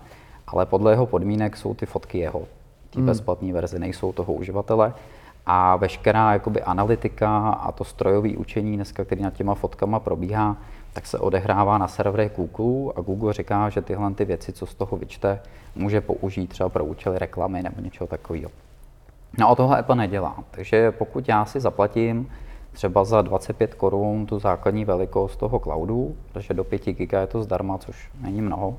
ale 0.47 0.67
podle 0.67 0.93
jeho 0.93 1.07
podmínek 1.07 1.57
jsou 1.57 1.75
ty 1.75 1.87
fotky 1.87 2.19
jeho. 2.19 2.43
Ty 2.91 2.99
hmm. 2.99 3.07
bezplatné 3.07 3.53
verze 3.53 3.79
nejsou 3.79 4.13
toho 4.13 4.33
uživatele 4.33 4.95
a 5.47 5.77
veškerá 5.77 6.33
jakoby 6.33 6.63
analytika 6.63 7.49
a 7.49 7.73
to 7.73 7.85
strojové 7.85 8.37
učení 8.37 8.77
dneska, 8.77 9.05
který 9.05 9.23
nad 9.23 9.35
těma 9.35 9.55
fotkama 9.55 10.01
probíhá, 10.01 10.57
tak 10.93 11.07
se 11.07 11.19
odehrává 11.19 11.79
na 11.79 11.89
serverech 11.89 12.33
Google 12.37 12.93
a 12.97 13.01
Google 13.01 13.33
říká, 13.33 13.69
že 13.69 13.83
tyhle 13.83 14.15
ty 14.15 14.25
věci, 14.25 14.53
co 14.53 14.67
z 14.67 14.75
toho 14.75 14.97
vyčte, 14.97 15.41
může 15.75 16.01
použít 16.01 16.47
třeba 16.47 16.69
pro 16.69 16.85
účely 16.85 17.19
reklamy 17.19 17.63
nebo 17.63 17.81
něčeho 17.81 18.07
takového. 18.07 18.51
No 19.39 19.51
a 19.51 19.55
tohle 19.55 19.79
Apple 19.79 19.97
nedělá. 19.97 20.37
Takže 20.51 20.93
pokud 20.93 21.29
já 21.29 21.45
si 21.45 21.61
zaplatím 21.61 22.31
třeba 22.73 23.05
za 23.05 23.23
25 23.23 23.75
korun 23.75 24.27
tu 24.27 24.39
základní 24.39 24.85
velikost 24.85 25.37
toho 25.37 25.59
cloudu, 25.59 26.17
protože 26.33 26.55
do 26.55 26.65
5 26.65 26.87
GB 26.87 27.13
je 27.13 27.27
to 27.27 27.43
zdarma, 27.43 27.79
což 27.79 28.11
není 28.21 28.43
mnoho, 28.43 28.77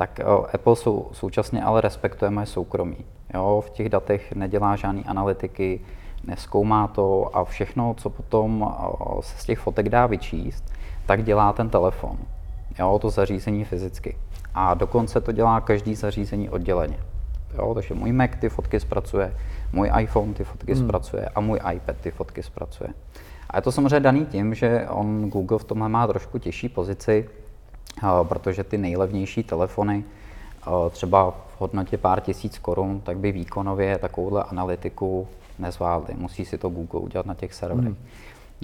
tak 0.00 0.20
Apple 0.54 0.76
sou, 0.76 1.08
současně 1.12 1.62
ale 1.62 1.80
respektuje 1.80 2.30
moje 2.30 2.46
soukromí. 2.46 2.96
Jo, 3.34 3.62
v 3.66 3.70
těch 3.70 3.88
datech 3.88 4.32
nedělá 4.32 4.76
žádné 4.76 5.02
analytiky, 5.02 5.80
neskoumá 6.24 6.88
to 6.88 7.36
a 7.36 7.44
všechno, 7.44 7.94
co 7.94 8.10
potom 8.10 8.74
se 9.20 9.38
z 9.38 9.44
těch 9.44 9.58
fotek 9.58 9.88
dá 9.88 10.06
vyčíst, 10.06 10.72
tak 11.06 11.24
dělá 11.24 11.52
ten 11.52 11.68
telefon. 11.68 12.18
Jo, 12.78 12.98
to 13.02 13.10
zařízení 13.10 13.64
fyzicky. 13.64 14.16
A 14.54 14.74
dokonce 14.74 15.20
to 15.20 15.32
dělá 15.32 15.60
každý 15.60 15.94
zařízení 15.94 16.50
odděleně. 16.50 16.98
Jo, 17.58 17.74
takže 17.74 17.94
můj 17.94 18.12
Mac 18.12 18.30
ty 18.40 18.48
fotky 18.48 18.80
zpracuje, 18.80 19.34
můj 19.72 19.90
iPhone 20.00 20.34
ty 20.34 20.44
fotky 20.44 20.74
hmm. 20.74 20.84
zpracuje 20.84 21.28
a 21.34 21.40
můj 21.40 21.60
iPad 21.74 21.96
ty 21.96 22.10
fotky 22.10 22.42
zpracuje. 22.42 22.90
A 23.50 23.58
je 23.58 23.62
to 23.62 23.72
samozřejmě 23.72 24.00
daný 24.00 24.26
tím, 24.26 24.54
že 24.54 24.86
on 24.88 25.30
Google 25.30 25.58
v 25.58 25.64
tomhle 25.64 25.88
má 25.88 26.06
trošku 26.06 26.38
těžší 26.38 26.68
pozici, 26.68 27.28
protože 28.22 28.64
ty 28.64 28.78
nejlevnější 28.78 29.42
telefony, 29.42 30.04
třeba 30.90 31.30
v 31.30 31.60
hodnotě 31.60 31.98
pár 31.98 32.20
tisíc 32.20 32.58
korun, 32.58 33.00
tak 33.00 33.18
by 33.18 33.32
výkonově 33.32 33.98
takovouhle 33.98 34.42
analytiku 34.42 35.28
nezvládli. 35.58 36.14
Musí 36.18 36.44
si 36.44 36.58
to 36.58 36.68
Google 36.68 37.00
udělat 37.00 37.26
na 37.26 37.34
těch 37.34 37.54
serverech. 37.54 37.84
Hmm. 37.84 38.06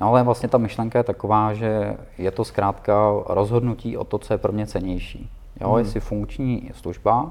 No 0.01 0.09
ale 0.09 0.23
vlastně 0.23 0.49
ta 0.49 0.59
myšlenka 0.59 0.99
je 0.99 1.05
taková, 1.05 1.55
že 1.55 1.97
je 2.19 2.31
to 2.31 2.45
zkrátka 2.45 3.12
rozhodnutí 3.27 3.97
o 3.97 4.05
to, 4.05 4.19
co 4.19 4.35
je 4.35 4.39
pro 4.39 4.53
mě 4.53 4.67
cenější. 4.67 5.31
Jo, 5.61 5.69
hmm. 5.69 5.79
jestli 5.79 6.01
funkční 6.01 6.71
služba, 6.75 7.31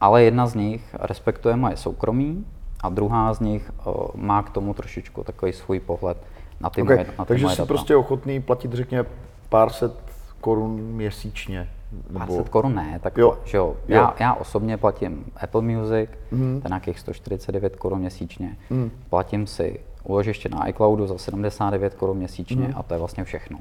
ale 0.00 0.22
jedna 0.22 0.46
z 0.46 0.54
nich 0.54 0.94
respektuje 0.98 1.56
moje 1.56 1.76
soukromí 1.76 2.46
a 2.80 2.88
druhá 2.88 3.34
z 3.34 3.40
nich 3.40 3.72
uh, 3.86 3.94
má 4.14 4.42
k 4.42 4.50
tomu 4.50 4.74
trošičku 4.74 5.24
takový 5.24 5.52
svůj 5.52 5.80
pohled 5.80 6.16
na 6.60 6.70
ty 6.70 6.82
okay. 6.82 6.96
moje, 6.96 7.06
na 7.18 7.24
ty 7.24 7.28
Takže 7.28 7.44
moje 7.44 7.56
jsi 7.56 7.62
data. 7.62 7.68
prostě 7.68 7.96
ochotný 7.96 8.42
platit, 8.42 8.72
řekněme, 8.72 9.08
pár 9.48 9.70
set 9.70 10.11
korun 10.42 10.70
měsíčně. 10.72 11.68
Nebo... 12.10 12.24
20 12.24 12.48
korun 12.48 12.74
ne, 12.74 13.00
tak 13.02 13.18
jo. 13.18 13.38
Že 13.44 13.56
jo. 13.56 13.76
Já, 13.88 14.00
jo. 14.00 14.10
já 14.20 14.34
osobně 14.34 14.76
platím 14.76 15.24
Apple 15.36 15.62
Music, 15.62 16.10
mm. 16.30 16.60
je 16.64 16.68
nějakých 16.68 16.98
149 16.98 17.76
korun 17.76 17.98
měsíčně. 17.98 18.56
Mm. 18.70 18.90
Platím 19.10 19.46
si 19.46 19.80
úložiště 20.04 20.48
na 20.48 20.68
iCloudu 20.68 21.06
za 21.06 21.18
79 21.18 21.94
korun 21.94 22.16
měsíčně 22.16 22.68
mm. 22.68 22.74
a 22.76 22.82
to 22.82 22.94
je 22.94 22.98
vlastně 22.98 23.24
všechno. 23.24 23.58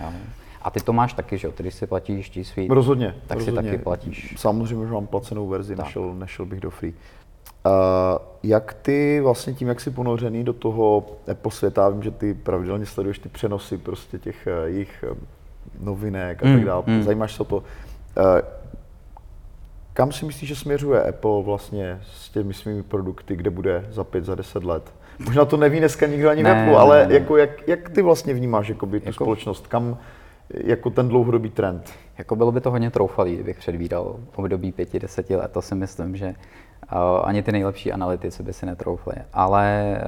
Jo. 0.00 0.10
A 0.62 0.70
ty 0.70 0.80
to 0.80 0.92
máš 0.92 1.12
taky, 1.12 1.38
že 1.38 1.46
jo? 1.46 1.52
Ty, 1.52 1.62
když 1.62 1.74
si 1.74 1.86
platíš 1.86 2.30
G 2.30 2.44
Suite, 2.44 2.74
rozhodně, 2.74 3.14
tak 3.26 3.38
rozhodně. 3.38 3.60
si 3.62 3.68
taky 3.68 3.82
platíš. 3.82 4.34
Samozřejmě, 4.38 4.86
že 4.86 4.92
mám 4.92 5.06
placenou 5.06 5.48
verzi, 5.48 5.76
nešel, 5.76 6.14
nešel 6.14 6.46
bych 6.46 6.60
do 6.60 6.70
free. 6.70 6.94
Uh, 7.66 7.72
jak 8.42 8.74
ty 8.74 9.20
vlastně 9.20 9.52
tím, 9.54 9.68
jak 9.68 9.80
jsi 9.80 9.90
ponořený 9.90 10.44
do 10.44 10.52
toho 10.52 11.06
Apple 11.30 11.52
světa, 11.52 11.88
vím, 11.88 12.02
že 12.02 12.10
ty 12.10 12.34
pravidelně 12.34 12.86
sleduješ 12.86 13.18
ty 13.18 13.28
přenosy 13.28 13.78
prostě 13.78 14.18
těch 14.18 14.48
uh, 14.60 14.68
jejich 14.68 15.04
uh, 15.10 15.18
novinek 15.80 16.42
a 16.42 16.46
mm, 16.46 16.54
tak 16.54 16.64
dále, 16.64 16.82
mm. 16.86 17.02
zajímáš 17.02 17.34
se 17.34 17.42
o 17.42 17.44
to. 17.44 17.56
Uh, 17.56 17.62
kam 19.92 20.12
si 20.12 20.26
myslíš, 20.26 20.48
že 20.48 20.56
směřuje 20.56 21.02
Apple 21.02 21.42
vlastně 21.42 22.00
s 22.12 22.30
těmi 22.30 22.54
svými 22.54 22.82
produkty, 22.82 23.36
kde 23.36 23.50
bude 23.50 23.86
za 23.90 24.04
pět, 24.04 24.24
za 24.24 24.34
deset 24.34 24.64
let? 24.64 24.92
Možná 25.24 25.44
to 25.44 25.56
neví 25.56 25.78
dneska 25.78 26.06
nikdo 26.06 26.30
ani 26.30 26.42
ne, 26.42 26.54
v 26.54 26.58
Apple, 26.58 26.76
ale 26.76 27.06
ne, 27.06 27.14
Jako 27.14 27.36
jak, 27.36 27.68
jak 27.68 27.88
ty 27.90 28.02
vlastně 28.02 28.34
vnímáš 28.34 28.68
jakoby, 28.68 29.00
tu 29.00 29.08
jako, 29.08 29.24
společnost? 29.24 29.66
Kam 29.66 29.98
jako 30.54 30.90
ten 30.90 31.08
dlouhodobý 31.08 31.50
trend? 31.50 31.90
Jako 32.18 32.36
bylo 32.36 32.52
by 32.52 32.60
to 32.60 32.70
hodně 32.70 32.90
troufalý, 32.90 33.34
kdybych 33.34 33.58
předvídal 33.58 34.16
období 34.36 34.72
pěti, 34.72 34.98
deseti 34.98 35.36
let. 35.36 35.52
To 35.52 35.62
si 35.62 35.74
myslím, 35.74 36.16
že 36.16 36.26
uh, 36.26 36.98
ani 37.24 37.42
ty 37.42 37.52
nejlepší 37.52 37.92
analytici 37.92 38.42
by 38.42 38.52
si 38.52 38.66
netroufli. 38.66 39.14
Ale 39.32 39.98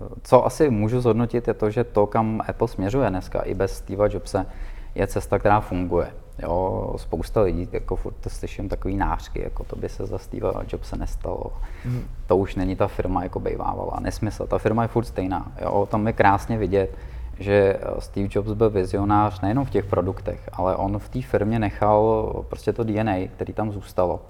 uh, 0.00 0.06
co 0.22 0.46
asi 0.46 0.70
můžu 0.70 1.00
zhodnotit, 1.00 1.48
je 1.48 1.54
to, 1.54 1.70
že 1.70 1.84
to, 1.84 2.06
kam 2.06 2.42
Apple 2.48 2.68
směřuje 2.68 3.10
dneska, 3.10 3.40
i 3.40 3.54
bez 3.54 3.76
Steve 3.76 4.08
Jobse, 4.10 4.46
je 4.96 5.06
cesta, 5.06 5.38
která 5.38 5.60
funguje. 5.60 6.12
Jo, 6.42 6.94
spousta 6.96 7.40
lidí, 7.40 7.68
jako 7.72 7.96
furt 7.96 8.14
to 8.20 8.30
slyším 8.30 8.68
takový 8.68 8.96
nářky, 8.96 9.42
jako 9.42 9.64
to 9.64 9.76
by 9.76 9.88
se 9.88 10.06
za 10.06 10.18
Steve 10.18 10.52
Jobse 10.72 10.96
nestalo. 10.96 11.52
Mm. 11.84 12.02
To 12.26 12.36
už 12.36 12.54
není 12.54 12.76
ta 12.76 12.88
firma, 12.88 13.22
jako 13.22 13.40
bejvávala. 13.40 14.00
Nesmysl, 14.00 14.46
ta 14.46 14.58
firma 14.58 14.82
je 14.82 14.88
furt 14.88 15.04
stejná. 15.04 15.52
Jo, 15.62 15.88
tam 15.90 16.06
je 16.06 16.12
krásně 16.12 16.58
vidět, 16.58 16.98
že 17.38 17.76
Steve 17.98 18.28
Jobs 18.30 18.52
byl 18.52 18.70
vizionář 18.70 19.40
nejenom 19.40 19.64
v 19.64 19.70
těch 19.70 19.84
produktech, 19.84 20.48
ale 20.52 20.76
on 20.76 20.98
v 20.98 21.08
té 21.08 21.22
firmě 21.22 21.58
nechal 21.58 22.32
prostě 22.48 22.72
to 22.72 22.84
DNA, 22.84 23.28
který 23.36 23.52
tam 23.52 23.72
zůstalo. 23.72 24.20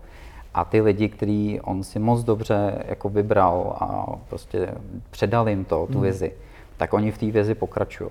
A 0.55 0.65
ty 0.65 0.81
lidi, 0.81 1.09
který 1.09 1.61
on 1.61 1.83
si 1.83 1.99
moc 1.99 2.25
dobře 2.25 2.85
jako 2.89 3.09
vybral 3.09 3.77
a 3.81 4.17
prostě 4.29 4.75
předal 5.11 5.49
jim 5.49 5.65
to, 5.65 5.87
tu 5.87 5.99
mm. 5.99 6.05
vizi, 6.05 6.33
tak 6.77 6.93
oni 6.93 7.11
v 7.11 7.19
té 7.19 7.27
vizi 7.27 7.55
pokračují. 7.55 8.11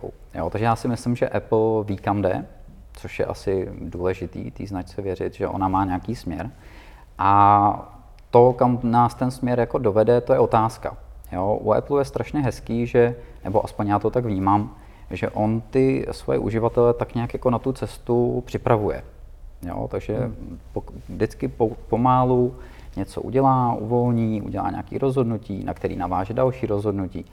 Takže 0.50 0.66
já 0.66 0.76
si 0.76 0.88
myslím, 0.88 1.16
že 1.16 1.30
Apple 1.30 1.84
ví, 1.84 1.98
kam 1.98 2.22
jde, 2.22 2.46
což 2.94 3.20
je 3.20 3.26
asi 3.26 3.70
důležitý 3.82 4.52
té 4.52 4.68
značce 4.68 5.02
věřit, 5.02 5.34
že 5.34 5.48
ona 5.48 5.68
má 5.68 5.86
nějaký 5.86 6.16
směr. 6.16 6.52
A 7.18 7.92
to, 8.30 8.54
kam 8.54 8.80
nás 8.84 9.16
ten 9.16 9.32
směr 9.32 9.60
jako 9.60 9.78
dovede, 9.78 10.22
to 10.22 10.34
je 10.34 10.40
otázka. 10.40 10.98
Jo, 11.32 11.60
u 11.62 11.74
Apple 11.74 12.02
je 12.02 12.06
strašně 12.06 12.42
hezký, 12.42 12.88
že, 12.88 13.16
nebo 13.44 13.66
aspoň 13.66 13.88
já 13.88 14.00
to 14.00 14.10
tak 14.10 14.26
vnímám, 14.26 14.76
že 15.12 15.30
on 15.30 15.62
ty 15.62 16.06
svoje 16.12 16.40
uživatele 16.40 16.94
tak 16.94 17.16
nějak 17.16 17.34
jako 17.34 17.50
na 17.50 17.60
tu 17.60 17.74
cestu 17.74 18.44
připravuje. 18.46 19.04
Jo, 19.62 19.88
takže 19.92 20.18
hmm. 20.18 20.60
po, 20.74 20.84
vždycky 21.10 21.48
po, 21.48 21.70
pomálu 21.70 22.56
něco 22.96 23.22
udělá, 23.22 23.74
uvolní, 23.74 24.42
udělá 24.42 24.70
nějaké 24.70 24.98
rozhodnutí, 24.98 25.64
na 25.64 25.74
který 25.74 25.96
naváže 25.96 26.34
další 26.34 26.66
rozhodnutí. 26.66 27.26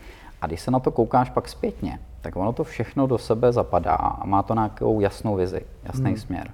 A 0.42 0.46
když 0.46 0.60
se 0.60 0.70
na 0.70 0.80
to 0.80 0.90
koukáš 0.90 1.30
pak 1.30 1.48
zpětně, 1.48 1.98
tak 2.20 2.36
ono 2.36 2.52
to 2.52 2.64
všechno 2.64 3.06
do 3.06 3.18
sebe 3.18 3.52
zapadá 3.52 3.94
a 3.94 4.26
má 4.26 4.42
to 4.42 4.54
nějakou 4.54 5.00
jasnou 5.00 5.36
vizi, 5.36 5.62
jasný 5.84 6.10
hmm. 6.10 6.16
směr. 6.16 6.50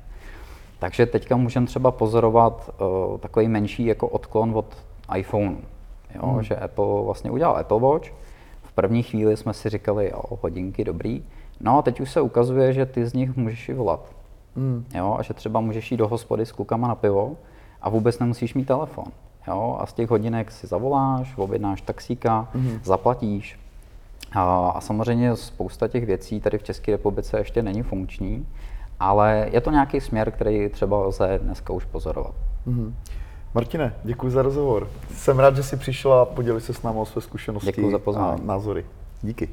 Takže 0.78 1.06
teďka 1.06 1.36
můžeme 1.36 1.66
třeba 1.66 1.90
pozorovat 1.90 2.70
uh, 2.80 3.18
takový 3.18 3.48
menší 3.48 3.84
jako 3.84 4.08
odklon 4.08 4.52
od 4.54 4.76
iPhone. 5.16 5.56
Jo, 6.14 6.26
hmm. 6.26 6.42
Že 6.42 6.56
Apple 6.56 7.02
vlastně 7.04 7.30
udělal 7.30 7.56
Apple 7.56 7.80
Watch. 7.80 8.08
V 8.62 8.72
první 8.72 9.02
chvíli 9.02 9.36
jsme 9.36 9.54
si 9.54 9.68
říkali, 9.68 10.10
jo, 10.10 10.22
hodinky 10.40 10.84
dobrý. 10.84 11.24
No 11.60 11.78
a 11.78 11.82
teď 11.82 12.00
už 12.00 12.10
se 12.10 12.20
ukazuje, 12.20 12.72
že 12.72 12.86
ty 12.86 13.06
z 13.06 13.12
nich 13.12 13.36
můžeš 13.36 13.68
i 13.68 13.74
volat. 13.74 14.00
Hmm. 14.56 14.84
Jo, 14.94 15.16
a 15.18 15.22
že 15.22 15.34
třeba 15.34 15.60
můžeš 15.60 15.90
jít 15.90 15.96
do 15.96 16.08
hospody 16.08 16.46
s 16.46 16.52
klukama 16.52 16.88
na 16.88 16.94
pivo 16.94 17.36
a 17.82 17.88
vůbec 17.88 18.18
nemusíš 18.18 18.54
mít 18.54 18.64
telefon. 18.64 19.06
Jo, 19.48 19.76
a 19.80 19.86
z 19.86 19.92
těch 19.92 20.10
hodinek 20.10 20.50
si 20.50 20.66
zavoláš, 20.66 21.34
objednáš 21.36 21.80
taxíka, 21.80 22.48
hmm. 22.54 22.80
zaplatíš, 22.82 23.58
a, 24.32 24.68
a 24.68 24.80
samozřejmě 24.80 25.36
spousta 25.36 25.88
těch 25.88 26.06
věcí 26.06 26.40
tady 26.40 26.58
v 26.58 26.62
České 26.62 26.92
republice 26.92 27.38
ještě 27.38 27.62
není 27.62 27.82
funkční, 27.82 28.46
ale 29.00 29.48
je 29.52 29.60
to 29.60 29.70
nějaký 29.70 30.00
směr, 30.00 30.30
který 30.30 30.68
třeba 30.68 30.98
lze 30.98 31.40
dneska 31.42 31.72
už 31.72 31.84
pozorovat. 31.84 32.34
Mm-hmm. 32.66 32.92
Martine, 33.54 33.94
děkuji 34.04 34.30
za 34.30 34.42
rozhovor. 34.42 34.88
Jsem 35.14 35.38
rád, 35.38 35.56
že 35.56 35.62
jsi 35.62 35.76
přišla 35.76 36.22
a 36.22 36.24
podělil 36.24 36.60
se 36.60 36.74
s 36.74 36.82
námi 36.82 36.98
o 36.98 37.06
své 37.06 37.22
zkušenosti 37.22 37.90
za 37.90 38.20
a 38.20 38.36
názory. 38.44 38.84
Díky. 39.22 39.48